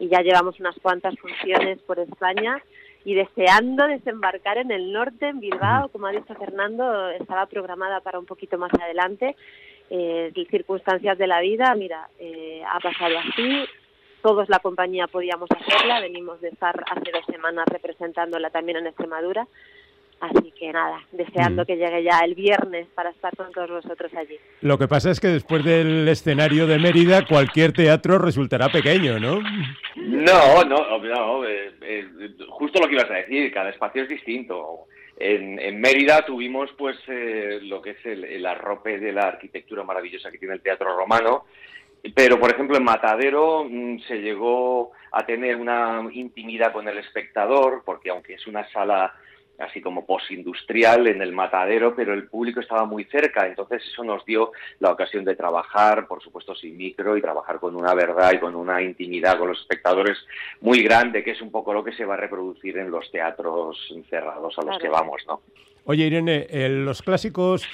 Y 0.00 0.08
ya 0.08 0.20
llevamos 0.20 0.58
unas 0.58 0.74
cuantas 0.80 1.14
funciones 1.20 1.78
por 1.82 2.00
España 2.00 2.60
y 3.04 3.14
deseando 3.14 3.86
desembarcar 3.86 4.58
en 4.58 4.70
el 4.70 4.92
norte, 4.92 5.28
en 5.28 5.40
Bilbao, 5.40 5.88
como 5.88 6.06
ha 6.06 6.12
dicho 6.12 6.34
Fernando, 6.34 7.10
estaba 7.10 7.46
programada 7.46 8.00
para 8.00 8.18
un 8.18 8.26
poquito 8.26 8.58
más 8.58 8.72
adelante. 8.74 9.36
Eh, 9.90 10.32
circunstancias 10.50 11.18
de 11.18 11.26
la 11.26 11.40
vida, 11.40 11.74
mira, 11.74 12.08
eh, 12.18 12.62
ha 12.66 12.80
pasado 12.80 13.18
así, 13.18 13.64
todos 14.22 14.48
la 14.48 14.60
compañía 14.60 15.06
podíamos 15.06 15.48
hacerla, 15.50 16.00
venimos 16.00 16.40
de 16.40 16.48
estar 16.48 16.82
hace 16.90 17.10
dos 17.12 17.26
semanas 17.26 17.66
representándola 17.66 18.50
también 18.50 18.78
en 18.78 18.86
Extremadura, 18.86 19.46
Así 20.22 20.52
que 20.52 20.72
nada, 20.72 21.02
deseando 21.10 21.62
mm. 21.62 21.66
que 21.66 21.76
llegue 21.76 22.04
ya 22.04 22.20
el 22.20 22.36
viernes 22.36 22.86
para 22.94 23.10
estar 23.10 23.34
con 23.36 23.50
todos 23.50 23.68
vosotros 23.70 24.12
allí. 24.14 24.36
Lo 24.60 24.78
que 24.78 24.86
pasa 24.86 25.10
es 25.10 25.18
que 25.18 25.26
después 25.26 25.64
del 25.64 26.06
escenario 26.06 26.68
de 26.68 26.78
Mérida, 26.78 27.26
cualquier 27.26 27.72
teatro 27.72 28.18
resultará 28.18 28.68
pequeño, 28.68 29.18
¿no? 29.18 29.40
No, 29.96 30.62
no, 30.62 30.98
no 30.98 31.44
eh, 31.44 31.72
eh, 31.80 32.06
justo 32.48 32.80
lo 32.80 32.86
que 32.86 32.94
ibas 32.94 33.10
a 33.10 33.14
decir, 33.14 33.52
cada 33.52 33.70
espacio 33.70 34.04
es 34.04 34.08
distinto. 34.08 34.86
En, 35.16 35.80
Mérida 35.80 36.24
tuvimos 36.24 36.70
pues 36.78 36.96
eh, 37.08 37.58
lo 37.62 37.82
que 37.82 37.90
es 37.90 38.06
el, 38.06 38.22
el 38.22 38.46
arrope 38.46 39.00
de 39.00 39.12
la 39.12 39.26
arquitectura 39.26 39.82
maravillosa 39.82 40.30
que 40.30 40.38
tiene 40.38 40.54
el 40.54 40.62
teatro 40.62 40.96
romano, 40.96 41.46
pero, 42.14 42.38
por 42.38 42.50
ejemplo, 42.52 42.76
en 42.76 42.84
Matadero 42.84 43.64
mm, 43.68 44.00
se 44.06 44.20
llegó 44.20 44.92
a 45.12 45.24
tener 45.24 45.56
una 45.56 46.02
intimidad 46.12 46.72
con 46.72 46.88
el 46.88 46.98
espectador, 46.98 47.82
porque 47.84 48.10
aunque 48.10 48.34
es 48.34 48.46
una 48.46 48.68
sala 48.70 49.14
así 49.58 49.80
como 49.80 50.04
postindustrial 50.04 51.06
en 51.06 51.22
el 51.22 51.32
matadero, 51.32 51.94
pero 51.94 52.14
el 52.14 52.28
público 52.28 52.60
estaba 52.60 52.84
muy 52.84 53.04
cerca, 53.04 53.46
entonces 53.46 53.82
eso 53.84 54.02
nos 54.02 54.24
dio 54.24 54.52
la 54.80 54.90
ocasión 54.90 55.24
de 55.24 55.36
trabajar, 55.36 56.06
por 56.06 56.22
supuesto 56.22 56.54
sin 56.54 56.76
micro, 56.76 57.16
y 57.16 57.22
trabajar 57.22 57.60
con 57.60 57.76
una 57.76 57.94
verdad 57.94 58.32
y 58.32 58.38
con 58.38 58.56
una 58.56 58.82
intimidad 58.82 59.38
con 59.38 59.48
los 59.48 59.60
espectadores 59.60 60.18
muy 60.60 60.82
grande, 60.82 61.22
que 61.22 61.32
es 61.32 61.42
un 61.42 61.50
poco 61.50 61.72
lo 61.72 61.84
que 61.84 61.92
se 61.92 62.04
va 62.04 62.14
a 62.14 62.18
reproducir 62.18 62.78
en 62.78 62.90
los 62.90 63.10
teatros 63.10 63.78
encerrados 63.90 64.58
a 64.58 64.62
los 64.62 64.78
que 64.78 64.88
vamos, 64.88 65.22
¿no? 65.26 65.40
Oye, 65.84 66.06
Irene, 66.06 66.46
los 66.68 67.02
clásicos 67.02 67.66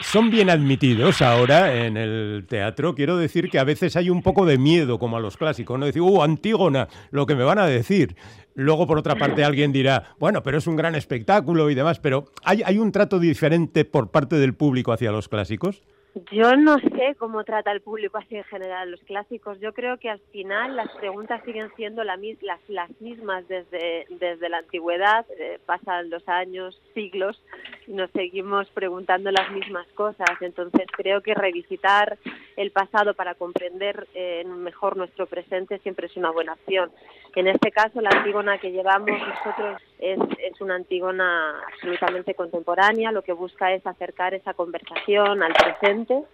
son 0.00 0.30
bien 0.30 0.50
admitidos 0.50 1.22
ahora 1.22 1.86
en 1.86 1.96
el 1.96 2.46
teatro. 2.48 2.94
Quiero 2.94 3.16
decir 3.16 3.50
que 3.50 3.58
a 3.58 3.64
veces 3.64 3.96
hay 3.96 4.10
un 4.10 4.22
poco 4.22 4.46
de 4.46 4.58
miedo, 4.58 4.98
como 4.98 5.16
a 5.16 5.20
los 5.20 5.36
clásicos, 5.36 5.78
¿no? 5.78 5.86
Decir, 5.86 6.02
¡uh, 6.02 6.22
Antígona! 6.22 6.88
Lo 7.10 7.26
que 7.26 7.34
me 7.34 7.44
van 7.44 7.58
a 7.58 7.66
decir. 7.66 8.16
Luego, 8.54 8.86
por 8.86 8.98
otra 8.98 9.16
parte, 9.16 9.44
alguien 9.44 9.72
dirá, 9.72 10.14
bueno, 10.18 10.42
pero 10.42 10.58
es 10.58 10.66
un 10.66 10.76
gran 10.76 10.94
espectáculo 10.94 11.70
y 11.70 11.74
demás, 11.74 11.98
pero 11.98 12.26
¿hay, 12.44 12.62
hay 12.64 12.78
un 12.78 12.92
trato 12.92 13.18
diferente 13.18 13.84
por 13.84 14.10
parte 14.10 14.36
del 14.36 14.54
público 14.54 14.92
hacia 14.92 15.10
los 15.10 15.28
clásicos? 15.28 15.82
Yo 16.30 16.54
no 16.54 16.78
sé 16.78 17.16
cómo 17.18 17.42
trata 17.42 17.72
el 17.72 17.80
público 17.80 18.18
así 18.18 18.36
en 18.36 18.44
general 18.44 18.92
los 18.92 19.00
clásicos. 19.00 19.58
Yo 19.58 19.72
creo 19.72 19.98
que 19.98 20.08
al 20.08 20.20
final 20.30 20.76
las 20.76 20.88
preguntas 20.92 21.42
siguen 21.44 21.72
siendo 21.74 22.04
las, 22.04 22.20
las 22.68 23.00
mismas 23.00 23.48
desde, 23.48 24.06
desde 24.10 24.48
la 24.48 24.58
antigüedad. 24.58 25.26
Eh, 25.40 25.58
pasan 25.66 26.10
los 26.10 26.26
años, 26.28 26.80
siglos 26.94 27.42
y 27.88 27.92
nos 27.92 28.12
seguimos 28.12 28.70
preguntando 28.70 29.32
las 29.32 29.50
mismas 29.50 29.88
cosas. 29.94 30.30
Entonces 30.40 30.86
creo 30.96 31.20
que 31.20 31.34
revisitar 31.34 32.16
el 32.56 32.70
pasado 32.70 33.14
para 33.14 33.34
comprender 33.34 34.06
eh, 34.14 34.44
mejor 34.44 34.96
nuestro 34.96 35.26
presente 35.26 35.78
siempre 35.80 36.06
es 36.06 36.16
una 36.16 36.30
buena 36.30 36.52
opción. 36.52 36.92
En 37.34 37.48
este 37.48 37.72
caso, 37.72 38.00
la 38.00 38.10
Antígona 38.10 38.58
que 38.58 38.70
llevamos 38.70 39.18
nosotros 39.18 39.82
es, 40.04 40.18
es 40.38 40.60
una 40.60 40.74
Antígona 40.74 41.60
absolutamente 41.72 42.34
contemporánea. 42.34 43.12
Lo 43.12 43.22
que 43.22 43.32
busca 43.32 43.72
es 43.72 43.86
acercar 43.86 44.34
esa 44.34 44.54
conversación 44.54 45.42
al 45.42 45.52
presente 45.54 46.24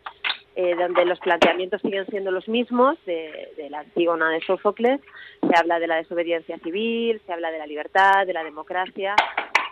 eh, 0.56 0.74
donde 0.74 1.04
los 1.04 1.20
planteamientos 1.20 1.80
siguen 1.80 2.06
siendo 2.06 2.32
los 2.32 2.48
mismos 2.48 2.98
de, 3.06 3.68
la 3.70 3.80
Antígona 3.80 4.30
de 4.30 4.40
Sófocles. 4.40 5.00
Se 5.40 5.56
habla 5.56 5.78
de 5.78 5.86
la 5.86 5.96
desobediencia 5.96 6.58
civil, 6.58 7.20
se 7.24 7.32
habla 7.32 7.52
de 7.52 7.58
la 7.58 7.66
libertad, 7.66 8.26
de 8.26 8.32
la 8.32 8.42
democracia, 8.42 9.14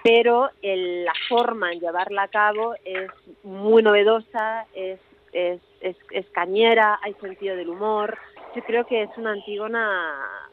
pero 0.05 0.50
el, 0.62 1.05
la 1.05 1.12
forma 1.28 1.73
en 1.73 1.81
llevarla 1.81 2.23
a 2.23 2.28
cabo 2.28 2.75
es 2.85 3.11
muy 3.43 3.83
novedosa, 3.83 4.67
es, 4.73 5.00
es 5.33 6.26
cañera, 6.31 7.00
hay 7.02 7.14
sentido 7.14 7.57
del 7.57 7.71
humor. 7.71 8.17
Yo 8.55 8.62
creo 8.62 8.87
que 8.87 9.02
es 9.02 9.11
una 9.17 9.33
Antígona 9.33 10.49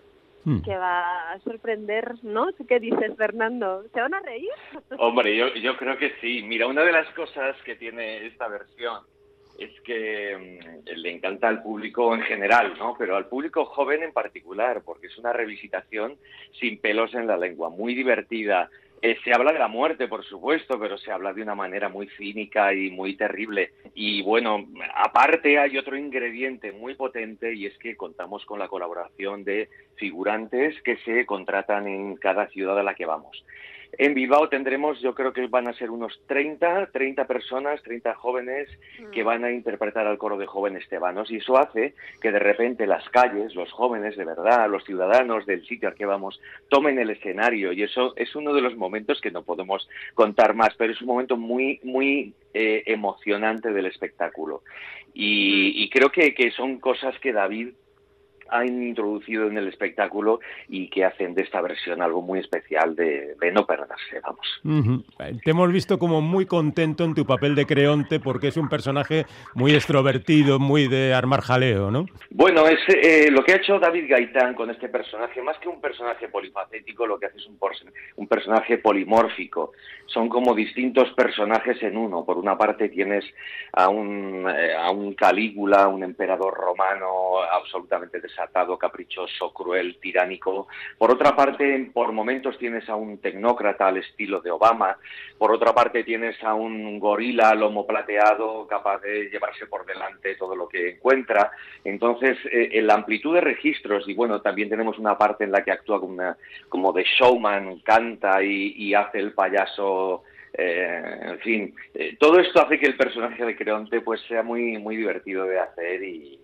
Hmm. 0.45 0.61
que 0.61 0.77
va 0.77 1.31
a 1.31 1.39
sorprender, 1.39 2.13
¿no? 2.21 2.49
qué 2.67 2.79
dices, 2.79 3.17
Fernando? 3.17 3.83
¿Se 3.91 3.99
van 3.99 4.13
a 4.13 4.19
reír? 4.19 4.51
Hombre, 4.99 5.35
yo, 5.35 5.47
yo 5.55 5.75
creo 5.75 5.97
que 5.97 6.13
sí. 6.21 6.43
Mira, 6.43 6.67
una 6.67 6.83
de 6.83 6.91
las 6.91 7.09
cosas 7.15 7.55
que 7.63 7.75
tiene 7.75 8.27
esta 8.27 8.47
versión 8.47 9.01
es 9.57 9.71
que 9.81 10.61
mm, 10.85 10.99
le 10.99 11.11
encanta 11.11 11.47
al 11.47 11.63
público 11.63 12.13
en 12.13 12.21
general, 12.21 12.75
¿no? 12.77 12.95
Pero 12.95 13.15
al 13.15 13.27
público 13.27 13.65
joven 13.65 14.03
en 14.03 14.13
particular, 14.13 14.83
porque 14.85 15.07
es 15.07 15.17
una 15.17 15.33
revisitación 15.33 16.15
sin 16.59 16.79
pelos 16.79 17.15
en 17.15 17.25
la 17.25 17.37
lengua, 17.37 17.69
muy 17.69 17.95
divertida, 17.95 18.69
eh, 19.05 19.17
se 19.23 19.31
habla 19.31 19.53
de 19.53 19.59
la 19.59 19.67
muerte, 19.67 20.07
por 20.07 20.25
supuesto, 20.25 20.79
pero 20.79 20.97
se 20.97 21.11
habla 21.11 21.31
de 21.31 21.43
una 21.43 21.53
manera 21.53 21.89
muy 21.89 22.07
cínica 22.17 22.73
y 22.73 22.89
muy 22.89 23.15
terrible. 23.15 23.73
Y 23.93 24.23
bueno, 24.23 24.65
aparte 24.95 25.59
hay 25.59 25.77
otro 25.77 25.95
ingrediente 25.95 26.71
muy 26.71 26.95
potente 26.95 27.53
y 27.53 27.67
es 27.67 27.77
que 27.77 27.95
contamos 27.95 28.43
con 28.45 28.57
la 28.57 28.67
colaboración 28.67 29.43
de 29.43 29.69
figurantes 29.95 30.81
que 30.81 30.97
se 31.05 31.23
contratan 31.27 31.87
en 31.87 32.15
cada 32.15 32.47
ciudad 32.47 32.79
a 32.79 32.83
la 32.83 32.95
que 32.95 33.05
vamos. 33.05 33.45
En 33.97 34.13
Bilbao 34.13 34.49
tendremos, 34.49 34.99
yo 35.01 35.13
creo 35.15 35.31
que 35.31 35.47
van 35.47 35.67
a 35.67 35.73
ser 35.73 35.89
unos 35.89 36.19
30, 36.27 36.87
30 36.91 37.25
personas, 37.25 37.81
30 37.83 38.13
jóvenes 38.15 38.69
que 39.13 39.23
van 39.23 39.45
a 39.45 39.51
interpretar 39.51 40.05
al 40.05 40.17
coro 40.17 40.37
de 40.37 40.45
jóvenes 40.45 40.87
tebanos 40.89 41.31
y 41.31 41.37
eso 41.37 41.57
hace 41.57 41.93
que 42.21 42.31
de 42.31 42.39
repente 42.39 42.87
las 42.87 43.07
calles, 43.09 43.55
los 43.55 43.71
jóvenes 43.71 44.17
de 44.17 44.25
verdad, 44.25 44.69
los 44.69 44.83
ciudadanos 44.83 45.45
del 45.45 45.65
sitio 45.65 45.89
al 45.89 45.95
que 45.95 46.05
vamos, 46.05 46.41
tomen 46.69 46.99
el 46.99 47.09
escenario. 47.09 47.71
Y 47.71 47.83
eso 47.83 48.13
es 48.17 48.35
uno 48.35 48.53
de 48.53 48.61
los 48.61 48.75
momentos 48.75 49.21
que 49.21 49.31
no 49.31 49.43
podemos 49.43 49.87
contar 50.13 50.53
más, 50.55 50.75
pero 50.77 50.91
es 50.91 51.01
un 51.01 51.07
momento 51.07 51.37
muy, 51.37 51.79
muy 51.83 52.33
eh, 52.53 52.83
emocionante 52.87 53.71
del 53.71 53.85
espectáculo. 53.85 54.63
Y, 55.13 55.83
y 55.83 55.89
creo 55.89 56.11
que, 56.11 56.33
que 56.33 56.51
son 56.51 56.79
cosas 56.79 57.17
que 57.19 57.31
David 57.31 57.69
han 58.49 58.83
introducido 58.83 59.47
en 59.47 59.57
el 59.57 59.67
espectáculo 59.67 60.39
y 60.67 60.89
que 60.89 61.05
hacen 61.05 61.33
de 61.33 61.43
esta 61.43 61.61
versión 61.61 62.01
algo 62.01 62.21
muy 62.21 62.39
especial 62.39 62.95
de, 62.95 63.35
de 63.39 63.51
no 63.51 63.65
perderse, 63.65 64.19
vamos. 64.21 64.45
Ujú. 64.63 65.03
Te 65.43 65.51
hemos 65.51 65.71
visto 65.71 65.97
como 65.97 66.21
muy 66.21 66.45
contento 66.45 67.03
en 67.03 67.15
tu 67.15 67.25
papel 67.25 67.55
de 67.55 67.65
Creonte 67.65 68.19
porque 68.19 68.47
es 68.47 68.57
un 68.57 68.69
personaje 68.69 69.25
muy 69.53 69.73
extrovertido, 69.73 70.59
muy 70.59 70.87
de 70.87 71.13
armar 71.13 71.41
jaleo, 71.41 71.91
¿no? 71.91 72.05
Bueno, 72.29 72.67
es 72.67 72.79
eh, 72.89 73.29
lo 73.31 73.43
que 73.43 73.53
ha 73.53 73.57
hecho 73.57 73.79
David 73.79 74.05
Gaitán 74.09 74.53
con 74.53 74.69
este 74.69 74.89
personaje, 74.89 75.41
más 75.41 75.57
que 75.59 75.69
un 75.69 75.81
personaje 75.81 76.27
polifacético, 76.27 77.05
lo 77.05 77.19
que 77.19 77.27
hace 77.27 77.37
es 77.37 77.47
un, 77.47 77.57
un 78.17 78.27
personaje 78.27 78.77
polimórfico. 78.77 79.71
Son 80.07 80.29
como 80.29 80.53
distintos 80.53 81.11
personajes 81.13 81.81
en 81.81 81.97
uno. 81.97 82.23
Por 82.25 82.37
una 82.37 82.57
parte 82.57 82.89
tienes 82.89 83.25
a 83.73 83.89
un, 83.89 84.47
eh, 84.49 84.73
a 84.75 84.91
un 84.91 85.13
Calígula, 85.13 85.87
un 85.87 86.03
emperador 86.03 86.53
romano 86.53 87.39
absolutamente 87.51 88.21
desatado, 88.35 88.77
caprichoso, 88.77 89.53
cruel, 89.53 89.97
tiránico. 90.01 90.67
Por 90.97 91.11
otra 91.11 91.35
parte, 91.35 91.89
por 91.93 92.11
momentos 92.11 92.57
tienes 92.57 92.87
a 92.89 92.95
un 92.95 93.19
tecnócrata 93.19 93.87
al 93.87 93.97
estilo 93.97 94.41
de 94.41 94.51
Obama. 94.51 94.97
Por 95.37 95.51
otra 95.51 95.73
parte 95.73 96.03
tienes 96.03 96.41
a 96.43 96.53
un 96.53 96.99
gorila 96.99 97.55
lomo 97.55 97.87
plateado 97.87 98.67
capaz 98.67 98.99
de 99.01 99.29
llevarse 99.29 99.67
por 99.67 99.85
delante 99.85 100.35
todo 100.35 100.55
lo 100.55 100.67
que 100.67 100.91
encuentra. 100.91 101.51
Entonces, 101.83 102.37
eh, 102.51 102.69
en 102.73 102.87
la 102.87 102.95
amplitud 102.95 103.33
de 103.35 103.41
registros, 103.41 104.07
y 104.07 104.13
bueno, 104.13 104.41
también 104.41 104.69
tenemos 104.69 104.99
una 104.99 105.17
parte 105.17 105.45
en 105.45 105.51
la 105.51 105.63
que 105.63 105.71
actúa 105.71 105.99
como, 105.99 106.13
una- 106.13 106.37
de 106.93 107.03
showman, 107.03 107.79
canta 107.79 108.43
y, 108.43 108.73
y 108.77 108.93
hace 108.93 109.19
el 109.19 109.31
payaso. 109.33 110.23
eh, 110.57 111.19
en 111.33 111.39
fin, 111.39 111.75
eh, 111.93 112.15
todo 112.17 112.39
esto 112.39 112.61
hace 112.61 112.79
que 112.79 112.85
el 112.87 112.95
personaje 112.95 113.43
de 113.45 113.55
Creonte 113.57 113.99
pues 113.99 114.21
sea 114.21 114.41
muy 114.41 114.77
muy 114.77 114.95
divertido 114.95 115.43
de 115.45 115.59
hacer 115.59 116.01
y, 116.01 116.39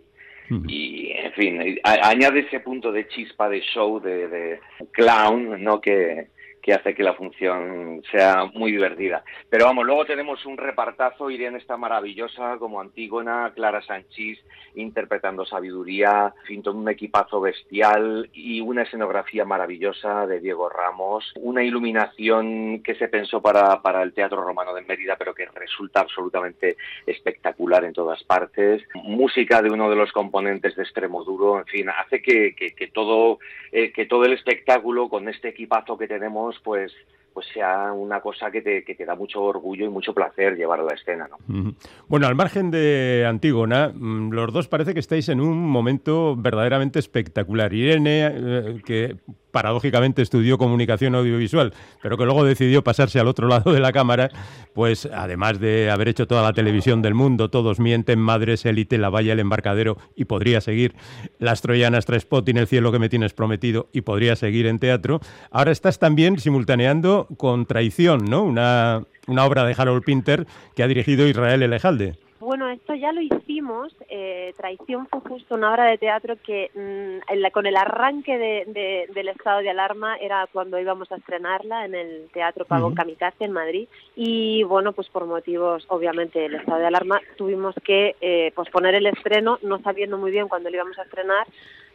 y 0.67 1.11
en 1.11 1.31
fin, 1.33 1.79
añade 1.83 2.41
ese 2.41 2.59
punto 2.59 2.91
de 2.91 3.07
chispa 3.07 3.47
de 3.47 3.61
show, 3.61 3.99
de, 3.99 4.27
de 4.27 4.59
clown, 4.91 5.63
¿no? 5.63 5.79
Que, 5.79 6.27
que 6.61 6.73
hace 6.73 6.93
que 6.93 7.03
la 7.03 7.13
función 7.13 8.01
sea 8.11 8.45
muy 8.53 8.71
divertida. 8.71 9.23
Pero 9.49 9.65
vamos, 9.65 9.85
luego 9.85 10.05
tenemos 10.05 10.45
un 10.45 10.57
repartazo, 10.57 11.29
Irene 11.29 11.57
está 11.57 11.77
maravillosa 11.77 12.57
como 12.57 12.79
Antígona, 12.79 13.51
Clara 13.55 13.81
Sanchís 13.81 14.39
interpretando 14.75 15.45
sabiduría, 15.45 16.33
un 16.69 16.89
equipazo 16.89 17.41
bestial 17.41 18.29
y 18.33 18.61
una 18.61 18.83
escenografía 18.83 19.45
maravillosa 19.45 20.27
de 20.27 20.39
Diego 20.39 20.69
Ramos, 20.69 21.33
una 21.35 21.63
iluminación 21.63 22.81
que 22.83 22.95
se 22.95 23.07
pensó 23.07 23.41
para, 23.41 23.81
para 23.81 24.03
el 24.03 24.13
Teatro 24.13 24.43
Romano 24.43 24.73
de 24.73 24.83
Mérida, 24.83 25.15
pero 25.17 25.33
que 25.33 25.45
resulta 25.47 26.01
absolutamente 26.01 26.77
espectacular 27.05 27.83
en 27.83 27.93
todas 27.93 28.23
partes, 28.23 28.83
música 28.93 29.61
de 29.61 29.71
uno 29.71 29.89
de 29.89 29.95
los 29.95 30.11
componentes 30.11 30.75
de 30.75 30.83
Extremoduro, 30.83 31.59
en 31.59 31.65
fin, 31.65 31.89
hace 31.89 32.21
que, 32.21 32.55
que, 32.55 32.71
que 32.71 32.87
todo, 32.87 33.39
eh, 33.71 33.91
que 33.91 34.05
todo 34.05 34.25
el 34.25 34.33
espectáculo 34.33 35.09
con 35.09 35.27
este 35.29 35.49
equipazo 35.49 35.97
que 35.97 36.07
tenemos, 36.07 36.50
pues 36.59 36.93
pues 37.33 37.47
sea 37.53 37.93
una 37.93 38.19
cosa 38.19 38.51
que 38.51 38.61
te, 38.61 38.83
que 38.83 38.95
te 38.95 39.05
da 39.05 39.15
mucho 39.15 39.41
orgullo 39.41 39.85
y 39.85 39.89
mucho 39.89 40.13
placer 40.13 40.55
llevar 40.55 40.81
a 40.81 40.83
la 40.83 40.93
escena, 40.93 41.27
¿no? 41.29 41.73
Bueno, 42.07 42.27
al 42.27 42.35
margen 42.35 42.71
de 42.71 43.25
Antígona, 43.27 43.91
mm, 43.93 44.31
los 44.31 44.51
dos 44.51 44.67
parece 44.67 44.93
que 44.93 44.99
estáis 44.99 45.29
en 45.29 45.39
un 45.39 45.57
momento 45.69 46.35
verdaderamente 46.35 46.99
espectacular. 46.99 47.73
Irene, 47.73 48.27
eh, 48.31 48.81
que 48.85 49.17
paradójicamente 49.51 50.21
estudió 50.21 50.57
comunicación 50.57 51.13
audiovisual, 51.15 51.73
pero 52.01 52.17
que 52.17 52.25
luego 52.25 52.43
decidió 52.43 52.83
pasarse 52.83 53.19
al 53.19 53.27
otro 53.27 53.47
lado 53.47 53.73
de 53.73 53.79
la 53.79 53.91
cámara, 53.91 54.29
pues 54.73 55.05
además 55.05 55.59
de 55.59 55.91
haber 55.91 56.07
hecho 56.07 56.27
toda 56.27 56.41
la 56.41 56.53
televisión 56.53 57.01
del 57.01 57.13
mundo, 57.13 57.49
Todos 57.49 57.79
mienten, 57.79 58.19
Madres, 58.19 58.65
Élite, 58.65 58.97
La 58.97 59.09
Valla, 59.09 59.33
El 59.33 59.39
Embarcadero, 59.39 59.97
y 60.15 60.25
podría 60.25 60.61
seguir 60.61 60.95
Las 61.37 61.61
Troyanas, 61.61 62.05
Traspotting, 62.05 62.57
El 62.57 62.67
cielo 62.67 62.91
que 62.91 62.99
me 62.99 63.09
tienes 63.09 63.33
prometido, 63.33 63.89
y 63.91 64.01
podría 64.01 64.35
seguir 64.35 64.65
en 64.65 64.79
teatro. 64.79 65.19
Ahora 65.51 65.71
estás 65.71 65.99
también 65.99 66.39
simultaneando 66.39 67.20
con 67.37 67.65
Traición, 67.65 68.25
¿no? 68.25 68.43
Una, 68.43 69.03
una 69.27 69.45
obra 69.45 69.63
de 69.65 69.75
Harold 69.77 70.03
Pinter 70.03 70.45
que 70.75 70.83
ha 70.83 70.87
dirigido 70.87 71.27
Israel 71.27 71.61
Elejalde. 71.63 72.15
Bueno, 72.39 72.69
esto 72.69 72.95
ya 72.95 73.11
lo 73.11 73.21
hicimos. 73.21 73.95
eh, 74.09 74.53
Traición 74.57 75.05
fue 75.07 75.19
justo 75.21 75.53
una 75.55 75.71
obra 75.71 75.85
de 75.85 75.97
teatro 75.99 76.35
que 76.43 76.71
mm, 76.73 77.31
en 77.31 77.41
la- 77.41 77.51
con 77.51 77.65
el 77.67 77.77
arranque 77.77 78.35
de- 78.37 78.63
de- 78.67 79.07
del 79.13 79.27
estado 79.29 79.59
de 79.59 79.69
alarma 79.69 80.15
era 80.17 80.47
cuando 80.51 80.79
íbamos 80.79 81.11
a 81.11 81.17
estrenarla 81.17 81.85
en 81.85 81.93
el 81.95 82.29
Teatro 82.33 82.65
Pavón 82.65 82.93
Ujú. 82.93 82.95
Kamikaze 82.95 83.45
en 83.45 83.51
Madrid. 83.51 83.87
Y 84.15 84.63
bueno, 84.63 84.91
pues 84.93 85.07
por 85.09 85.25
motivos, 85.27 85.85
obviamente, 85.89 86.39
del 86.39 86.55
estado 86.55 86.79
de 86.79 86.87
alarma, 86.87 87.21
tuvimos 87.37 87.75
que 87.83 88.15
eh, 88.21 88.51
posponer 88.55 88.95
el 88.95 89.05
estreno, 89.05 89.59
no 89.61 89.79
sabiendo 89.81 90.17
muy 90.17 90.31
bien 90.31 90.47
cuándo 90.47 90.69
lo 90.71 90.75
íbamos 90.77 90.97
a 90.97 91.03
estrenar. 91.03 91.45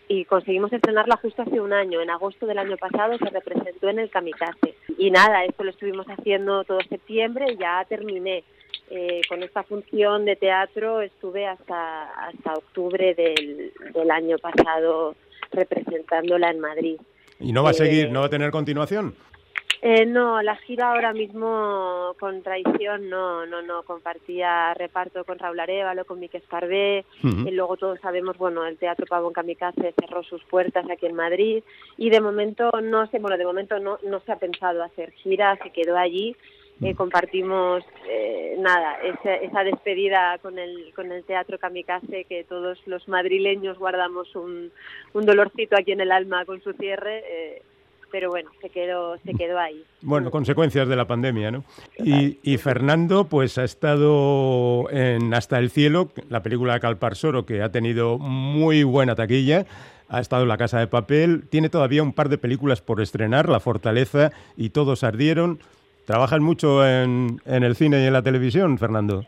Y 0.09 0.25
conseguimos 0.25 0.73
estrenarla 0.73 1.17
justo 1.17 1.43
hace 1.43 1.61
un 1.61 1.73
año. 1.73 2.01
En 2.01 2.11
agosto 2.11 2.47
del 2.47 2.59
año 2.59 2.77
pasado 2.77 3.19
se 3.19 3.25
representó 3.31 3.89
en 3.89 3.99
el 3.99 4.11
Kamikaze. 4.11 4.75
Y 4.99 5.11
nada, 5.11 5.45
esto 5.45 5.65
lo 5.65 5.71
estuvimos 5.71 6.07
haciendo 6.07 6.63
todo 6.65 6.79
septiembre 6.89 7.47
y 7.53 7.57
ya 7.57 7.85
terminé. 7.89 8.45
Eh, 8.89 9.21
con 9.29 9.43
esta 9.43 9.65
función 9.65 10.25
de 10.27 10.37
teatro 10.37 11.01
estuve 11.01 11.45
hasta 11.45 12.05
hasta 12.29 12.55
octubre 12.55 13.15
del, 13.15 13.73
del 13.93 14.11
año 14.13 14.39
pasado 14.39 15.17
representándola 15.51 16.51
en 16.51 16.61
Madrid. 16.61 16.97
¿Y 17.41 17.53
no 17.53 17.65
va 17.65 17.71
a 17.71 17.73
Eh, 17.73 17.75
seguir, 17.75 18.11
no 18.13 18.21
va 18.21 18.27
a 18.27 18.31
tener 18.31 18.53
continuación? 18.53 19.15
Eh, 19.83 20.07
no, 20.07 20.41
la 20.43 20.57
gira 20.57 20.91
ahora 20.91 21.13
mismo 21.13 22.15
con 22.19 22.43
Traición 22.43 23.11
no, 23.11 23.45
no, 23.47 23.63
no, 23.63 23.83
compartía 23.83 24.73
reparto 24.75 25.25
con 25.25 25.39
Raúl 25.39 25.61
Arevalo, 25.61 26.05
con 26.05 26.19
Mique 26.19 26.39
Esparvé, 26.39 27.05
Ujú. 27.23 27.49
y 27.49 27.51
luego 27.51 27.77
todos 27.77 28.01
sabemos, 28.01 28.39
bueno, 28.39 28.65
el 28.65 28.79
Teatro 28.79 29.07
Pavón 29.07 29.33
Kamikaze 29.33 29.95
cerró 30.01 30.23
sus 30.23 30.43
puertas 30.45 30.89
aquí 30.91 31.07
en 31.07 31.15
Madrid 31.15 31.63
y 31.99 32.11
de 32.11 32.21
momento 32.21 32.71
no 32.83 33.07
sé, 33.09 33.19
bueno, 33.19 33.37
de 33.37 33.45
momento 33.45 33.79
no, 33.79 33.99
no 34.03 34.21
se 34.21 34.33
ha 34.33 34.39
pensado 34.39 34.83
hacer 34.83 35.13
gira, 35.13 35.59
se 35.63 35.71
quedó 35.71 35.99
allí, 35.99 36.35
eh, 36.83 36.95
compartimos 36.95 37.85
eh, 38.09 38.57
nada, 38.59 38.99
esa, 39.03 39.35
esa 39.37 39.63
despedida 39.63 40.39
con 40.39 40.59
el, 40.59 40.93
con 40.95 41.13
el 41.13 41.25
Teatro 41.25 41.59
Kamikaze 41.59 42.25
que 42.25 42.45
todos 42.45 42.79
los 42.87 43.09
madrileños 43.09 43.79
guardamos 43.79 44.35
un, 44.37 44.73
un 45.13 45.27
dolorcito 45.27 45.77
aquí 45.77 45.93
en 45.93 46.01
el 46.01 46.13
alma 46.13 46.45
con 46.45 46.63
su 46.63 46.73
cierre. 46.73 47.63
Pero 48.17 48.31
bueno, 48.31 48.51
se 48.63 48.71
quedó, 48.71 49.19
se 49.27 49.35
quedó 49.35 49.59
ahí. 49.59 49.85
Bueno, 50.01 50.31
consecuencias 50.31 50.89
de 50.89 50.97
la 50.97 51.07
pandemia, 51.07 51.51
¿no? 51.51 51.65
Y, 51.99 52.39
y 52.43 52.57
Fernando, 52.57 53.25
pues 53.25 53.59
ha 53.59 53.65
estado 53.65 54.91
en 54.91 55.35
Hasta 55.35 55.59
el 55.59 55.69
Cielo, 55.69 56.09
la 56.31 56.43
película 56.43 56.73
de 56.73 56.81
Calparsoro, 56.81 57.45
que 57.45 57.61
ha 57.61 57.71
tenido 57.71 58.17
muy 58.17 58.85
buena 58.85 59.15
taquilla. 59.17 59.67
Ha 60.09 60.21
estado 60.21 60.45
en 60.45 60.49
La 60.49 60.57
Casa 60.57 60.79
de 60.79 60.87
Papel. 60.87 61.43
Tiene 61.51 61.69
todavía 61.69 62.03
un 62.03 62.15
par 62.15 62.31
de 62.31 62.39
películas 62.39 62.81
por 62.81 63.03
estrenar, 63.03 63.51
La 63.51 63.61
Fortaleza 63.61 64.33
y 64.57 64.71
Todos 64.71 65.05
Ardieron. 65.05 65.59
¿Trabajan 66.07 66.43
mucho 66.43 66.89
en, 66.89 67.43
en 67.45 67.65
el 67.65 67.77
cine 67.77 68.03
y 68.03 68.07
en 68.07 68.15
la 68.15 68.23
televisión, 68.23 68.79
Fernando? 68.79 69.27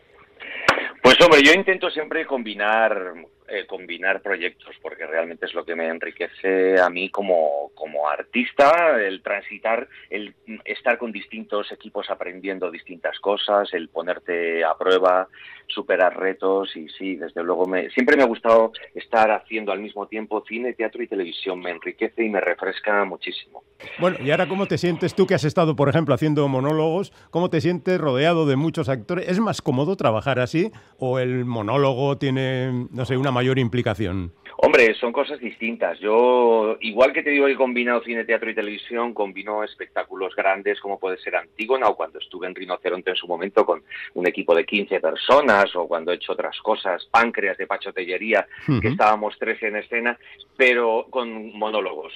Pues 1.03 1.15
hombre, 1.21 1.43
yo 1.43 1.53
intento 1.53 1.91
siempre 1.91 2.25
combinar 2.25 3.13
eh, 3.51 3.65
combinar 3.65 4.21
proyectos 4.21 4.75
porque 4.81 5.05
realmente 5.05 5.45
es 5.45 5.53
lo 5.53 5.65
que 5.65 5.75
me 5.75 5.87
enriquece 5.87 6.79
a 6.79 6.89
mí 6.89 7.09
como, 7.09 7.71
como 7.75 8.09
artista, 8.09 9.01
el 9.01 9.21
transitar, 9.21 9.87
el 10.09 10.35
estar 10.65 10.97
con 10.97 11.11
distintos 11.11 11.71
equipos 11.71 12.09
aprendiendo 12.09 12.71
distintas 12.71 13.19
cosas, 13.19 13.73
el 13.73 13.89
ponerte 13.89 14.63
a 14.63 14.77
prueba, 14.77 15.27
superar 15.67 16.17
retos 16.17 16.75
y 16.75 16.87
sí, 16.89 17.15
desde 17.15 17.43
luego 17.43 17.65
me, 17.65 17.89
siempre 17.91 18.17
me 18.17 18.23
ha 18.23 18.27
gustado 18.27 18.71
estar 18.95 19.31
haciendo 19.31 19.71
al 19.71 19.79
mismo 19.79 20.07
tiempo 20.07 20.43
cine, 20.47 20.73
teatro 20.73 21.01
y 21.03 21.07
televisión, 21.07 21.59
me 21.59 21.71
enriquece 21.71 22.23
y 22.23 22.29
me 22.29 22.41
refresca 22.41 23.05
muchísimo. 23.05 23.63
Bueno, 23.99 24.17
y 24.23 24.31
ahora, 24.31 24.47
¿cómo 24.47 24.65
te 24.65 24.77
sientes 24.77 25.15
tú 25.15 25.25
que 25.25 25.35
has 25.35 25.43
estado, 25.43 25.75
por 25.75 25.89
ejemplo, 25.89 26.13
haciendo 26.13 26.47
monólogos? 26.47 27.13
¿Cómo 27.31 27.49
te 27.49 27.61
sientes 27.61 27.99
rodeado 27.99 28.45
de 28.45 28.55
muchos 28.55 28.89
actores? 28.89 29.27
¿Es 29.29 29.39
más 29.39 29.61
cómodo 29.61 29.95
trabajar 29.95 30.39
así 30.39 30.71
o 30.97 31.19
el 31.19 31.45
monólogo 31.45 32.17
tiene, 32.17 32.87
no 32.91 33.05
sé, 33.05 33.15
una 33.15 33.31
mayor 33.39 33.57
implicación? 33.57 34.33
Hombre, 34.61 34.93
son 34.95 35.13
cosas 35.13 35.39
distintas. 35.39 35.97
Yo, 35.99 36.75
igual 36.81 37.13
que 37.13 37.23
te 37.23 37.29
digo 37.29 37.45
que 37.45 37.53
he 37.53 37.55
combinado 37.55 38.03
cine, 38.03 38.25
teatro 38.25 38.49
y 38.49 38.53
televisión, 38.53 39.13
combino 39.13 39.63
espectáculos 39.63 40.35
grandes 40.35 40.81
como 40.81 40.99
puede 40.99 41.17
ser 41.17 41.37
Antígona 41.37 41.87
o 41.87 41.95
cuando 41.95 42.19
estuve 42.19 42.45
en 42.45 42.53
Rinoceronte 42.53 43.11
en 43.11 43.15
su 43.15 43.25
momento 43.25 43.65
con 43.65 43.81
un 44.15 44.27
equipo 44.27 44.53
de 44.53 44.65
15 44.65 44.99
personas 44.99 45.73
o 45.77 45.87
cuando 45.87 46.11
he 46.11 46.15
hecho 46.15 46.33
otras 46.33 46.59
cosas, 46.59 47.07
Páncreas 47.09 47.57
de 47.57 47.67
Pacho 47.67 47.93
Tellería, 47.93 48.45
que 48.81 48.89
estábamos 48.89 49.39
13 49.39 49.67
en 49.67 49.75
escena, 49.77 50.19
pero 50.57 51.07
con 51.09 51.57
monólogos. 51.57 52.11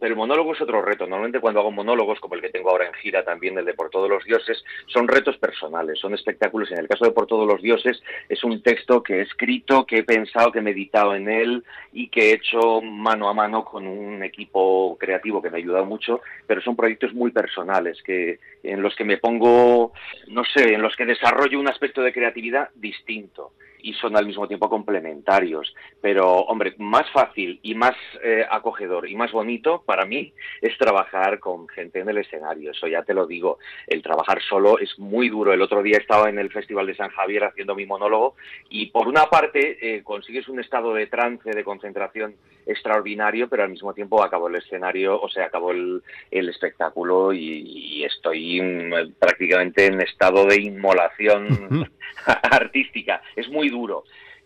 pero 0.00 0.16
monólogo 0.16 0.54
es 0.54 0.60
otro 0.60 0.82
reto. 0.82 1.06
Normalmente 1.06 1.38
cuando 1.38 1.60
hago 1.60 1.70
monólogos, 1.70 2.18
como 2.18 2.34
el 2.34 2.40
que 2.40 2.50
tengo 2.50 2.70
ahora 2.70 2.88
en 2.88 2.94
gira 2.94 3.22
también, 3.22 3.56
el 3.58 3.64
de 3.64 3.74
Por 3.74 3.90
Todos 3.90 4.10
los 4.10 4.24
Dioses, 4.24 4.64
son 4.88 5.06
retos 5.06 5.38
personales, 5.38 6.00
son 6.00 6.14
espectáculos. 6.14 6.72
En 6.72 6.78
el 6.78 6.88
caso 6.88 7.04
de 7.04 7.12
Por 7.12 7.28
Todos 7.28 7.46
los 7.46 7.62
Dioses 7.62 8.02
es 8.28 8.42
un 8.42 8.60
texto 8.60 9.04
que 9.04 9.18
he 9.18 9.22
escrito, 9.22 9.86
que 9.86 9.98
he 9.98 10.02
pensado, 10.02 10.50
que 10.50 10.58
he 10.58 10.62
meditado 10.62 11.14
en 11.14 11.28
él 11.28 11.62
y 11.92 12.08
que 12.08 12.30
he 12.30 12.34
hecho 12.34 12.80
mano 12.82 13.28
a 13.28 13.34
mano 13.34 13.64
con 13.64 13.86
un 13.86 14.22
equipo 14.22 14.96
creativo 14.98 15.40
que 15.40 15.50
me 15.50 15.56
ha 15.56 15.60
ayudado 15.60 15.84
mucho, 15.84 16.20
pero 16.46 16.60
son 16.60 16.76
proyectos 16.76 17.14
muy 17.14 17.30
personales 17.30 18.02
que 18.02 18.38
en 18.62 18.82
los 18.82 18.94
que 18.94 19.04
me 19.04 19.18
pongo, 19.18 19.92
no 20.28 20.44
sé, 20.44 20.74
en 20.74 20.82
los 20.82 20.94
que 20.96 21.06
desarrollo 21.06 21.60
un 21.60 21.68
aspecto 21.68 22.02
de 22.02 22.12
creatividad 22.12 22.70
distinto 22.74 23.52
y 23.86 23.94
son 23.94 24.16
al 24.16 24.26
mismo 24.26 24.48
tiempo 24.48 24.68
complementarios. 24.68 25.72
Pero, 26.00 26.40
hombre, 26.40 26.74
más 26.78 27.08
fácil 27.12 27.60
y 27.62 27.76
más 27.76 27.94
eh, 28.20 28.44
acogedor 28.50 29.08
y 29.08 29.14
más 29.14 29.30
bonito 29.30 29.84
para 29.86 30.04
mí 30.04 30.32
es 30.60 30.76
trabajar 30.76 31.38
con 31.38 31.68
gente 31.68 32.00
en 32.00 32.08
el 32.08 32.18
escenario. 32.18 32.72
Eso 32.72 32.88
ya 32.88 33.04
te 33.04 33.14
lo 33.14 33.28
digo. 33.28 33.60
El 33.86 34.02
trabajar 34.02 34.42
solo 34.42 34.80
es 34.80 34.98
muy 34.98 35.28
duro. 35.28 35.52
El 35.52 35.62
otro 35.62 35.84
día 35.84 35.98
estaba 35.98 36.28
en 36.28 36.40
el 36.40 36.50
Festival 36.50 36.88
de 36.88 36.96
San 36.96 37.10
Javier 37.10 37.44
haciendo 37.44 37.76
mi 37.76 37.86
monólogo 37.86 38.34
y 38.68 38.86
por 38.86 39.06
una 39.06 39.26
parte 39.26 39.78
eh, 39.80 40.02
consigues 40.02 40.48
un 40.48 40.58
estado 40.58 40.92
de 40.92 41.06
trance, 41.06 41.48
de 41.48 41.62
concentración 41.62 42.34
extraordinario, 42.66 43.48
pero 43.48 43.62
al 43.62 43.70
mismo 43.70 43.94
tiempo 43.94 44.24
acabó 44.24 44.48
el 44.48 44.56
escenario, 44.56 45.20
o 45.20 45.28
sea, 45.28 45.46
acabó 45.46 45.70
el, 45.70 46.02
espectáculo 46.32 47.32
y, 47.32 48.02
estoy 48.04 48.60
mm, 48.60 49.12
prácticamente 49.18 49.86
en 49.86 50.00
estado 50.00 50.44
de 50.46 50.60
inmolación 50.60 51.88
artística. 52.50 53.22
Es 53.34 53.48
muy 53.48 53.68
duro. 53.68 53.75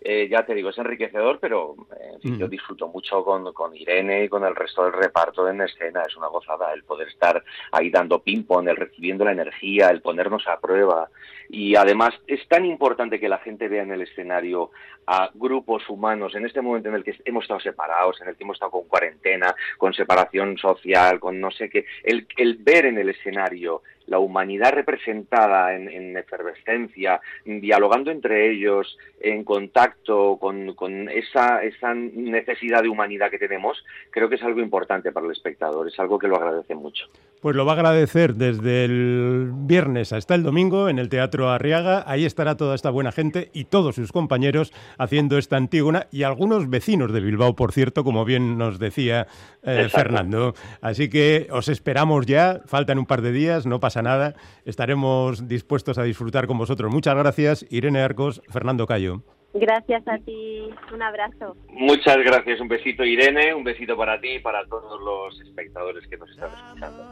Eh, 0.02 0.28
ya 0.30 0.46
te 0.46 0.54
digo, 0.54 0.70
es 0.70 0.78
enriquecedor, 0.78 1.38
pero 1.40 1.74
yo 2.22 2.46
mm. 2.46 2.50
disfruto 2.50 2.88
mucho 2.88 3.22
con, 3.22 3.52
con, 3.52 3.76
Irene 3.76 4.24
y 4.24 4.28
con 4.30 4.44
el 4.44 4.56
resto 4.56 4.84
del 4.84 4.94
reparto 4.94 5.46
en 5.46 5.60
escena. 5.60 6.02
Es 6.06 6.16
una 6.16 6.28
gozada 6.28 6.72
el 6.72 6.84
poder 6.84 7.08
estar 7.08 7.44
ahí 7.70 7.90
dando 7.90 8.22
ping-pong, 8.22 8.68
el 8.68 8.76
recibiendo 8.76 9.26
la 9.26 9.32
energía, 9.32 9.90
el 9.90 10.00
ponernos 10.00 10.48
a 10.48 10.58
prueba. 10.58 11.10
Y 11.50 11.76
además 11.76 12.14
es 12.26 12.46
tan 12.48 12.64
importante 12.64 13.20
que 13.20 13.28
la 13.28 13.38
gente 13.38 13.68
vea 13.68 13.82
en 13.82 13.92
el 13.92 14.02
escenario 14.02 14.70
a 15.06 15.30
grupos 15.34 15.82
humanos 15.90 16.34
en 16.34 16.46
este 16.46 16.62
momento 16.62 16.88
en 16.88 16.94
el 16.94 17.04
que 17.04 17.16
hemos 17.26 17.44
estado 17.44 17.60
separados, 17.60 18.20
en 18.22 18.28
el 18.28 18.36
que 18.36 18.44
hemos 18.44 18.54
estado 18.54 18.70
con 18.70 18.84
cuarentena, 18.84 19.54
con 19.76 19.92
separación 19.92 20.56
social, 20.56 21.20
con 21.20 21.38
no 21.40 21.50
sé 21.50 21.68
qué. 21.68 21.84
El, 22.04 22.26
el 22.38 22.56
ver 22.56 22.86
en 22.86 22.96
el 22.96 23.10
escenario 23.10 23.82
la 24.10 24.18
humanidad 24.18 24.72
representada 24.72 25.72
en, 25.74 26.16
efervescencia, 26.16 27.20
dialogando 27.44 28.10
entre 28.10 28.50
ellos, 28.50 28.98
en 29.20 29.44
contacto 29.44 30.36
con, 30.36 31.08
esa, 31.08 31.62
esa, 31.62 31.94
necesidad 31.94 32.82
de 32.82 32.88
humanidad 32.88 33.30
que 33.30 33.38
tenemos, 33.38 33.82
creo 34.10 34.28
que 34.28 34.34
es 34.34 34.42
algo 34.42 34.60
importante 34.60 35.12
para 35.12 35.26
el 35.26 35.32
espectador, 35.32 35.86
es 35.86 35.98
algo 36.00 36.18
que 36.18 36.26
lo 36.26 36.36
agradece 36.36 36.74
mucho. 36.74 37.06
Pues 37.40 37.56
lo 37.56 37.64
va 37.64 37.72
a 37.72 37.74
agradecer 37.76 38.34
desde 38.34 38.84
el 38.84 39.50
viernes 39.54 40.12
hasta 40.12 40.34
el 40.34 40.42
domingo 40.42 40.90
en 40.90 40.98
el 40.98 41.08
Teatro 41.08 41.48
Arriaga. 41.48 42.04
Ahí 42.06 42.26
estará 42.26 42.58
toda 42.58 42.74
esta 42.74 42.90
buena 42.90 43.12
gente 43.12 43.50
y 43.54 43.64
todos 43.64 43.94
sus 43.94 44.12
compañeros 44.12 44.74
haciendo 44.98 45.38
esta 45.38 45.56
Antígona 45.56 46.06
y 46.12 46.24
algunos 46.24 46.68
vecinos 46.68 47.12
de 47.12 47.20
Bilbao, 47.20 47.56
por 47.56 47.72
cierto, 47.72 48.04
como 48.04 48.26
bien 48.26 48.58
nos 48.58 48.78
decía 48.78 49.26
eh, 49.62 49.88
Fernando. 49.90 50.54
Así 50.82 51.08
que 51.08 51.48
os 51.50 51.68
esperamos 51.68 52.26
ya, 52.26 52.60
faltan 52.66 52.98
un 52.98 53.06
par 53.06 53.22
de 53.22 53.32
días, 53.32 53.64
no 53.64 53.80
pasa 53.80 54.02
nada, 54.02 54.34
estaremos 54.66 55.48
dispuestos 55.48 55.96
a 55.96 56.02
disfrutar 56.02 56.46
con 56.46 56.58
vosotros. 56.58 56.92
Muchas 56.92 57.16
gracias, 57.16 57.64
Irene 57.70 58.02
Arcos, 58.02 58.42
Fernando 58.50 58.86
Cayo. 58.86 59.22
Gracias 59.52 60.06
a 60.06 60.18
ti, 60.18 60.70
un 60.94 61.02
abrazo. 61.02 61.56
Muchas 61.68 62.18
gracias, 62.18 62.60
un 62.60 62.68
besito 62.68 63.04
Irene, 63.04 63.52
un 63.52 63.64
besito 63.64 63.96
para 63.96 64.20
ti 64.20 64.34
y 64.36 64.38
para 64.38 64.64
todos 64.66 65.00
los 65.00 65.40
espectadores 65.40 66.06
que 66.06 66.16
nos 66.16 66.30
están 66.30 66.50
escuchando. 66.50 67.04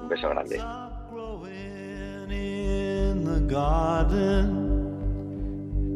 Un 0.00 0.08
beso 0.08 0.28
grande. 0.30 0.58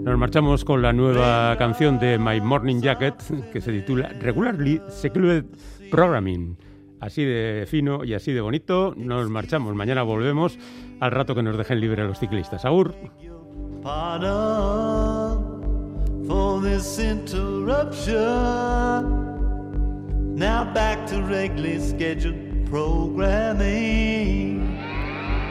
Nos 0.05 0.19
marchamos 0.19 0.65
con 0.65 0.83
la 0.83 0.93
nueva 0.93 1.57
canción 1.57 1.99
de 1.99 2.19
My 2.19 2.41
Morning 2.41 2.81
Jacket 2.81 3.17
que 3.53 3.61
se 3.61 3.73
titula 3.73 4.11
Regularly 4.21 4.81
Secluded 4.89 5.45
Programming. 5.91 6.59
Así 7.01 7.25
de 7.25 7.67
fino 7.67 8.05
y 8.05 8.15
así 8.15 8.33
de 8.33 8.41
bonito. 8.41 8.95
Nos 8.97 9.29
marchamos. 9.31 9.75
Mañana 9.75 10.03
volvemos 10.03 10.59
al 11.01 11.11
rato 11.11 11.35
que 11.35 11.43
nos 11.43 11.57
dejen 11.57 11.81
libre 11.81 12.05
los 12.05 12.19
ciclistas. 12.19 12.65
Agur. 12.65 12.95
For 16.27 16.61
this 16.61 16.99
interruption. 16.99 18.15
Now 20.35 20.65
back 20.75 21.07
to 21.09 21.23
regularly 21.23 21.79
scheduled 21.81 22.67
programming. 22.67 24.61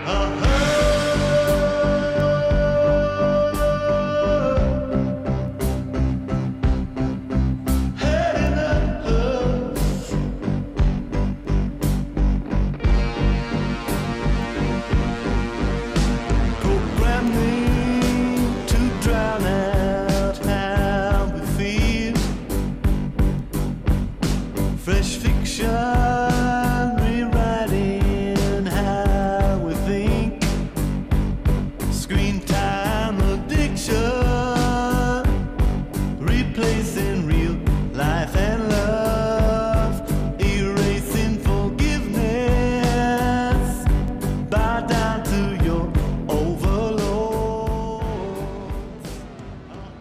Uh-huh. 0.05 1.04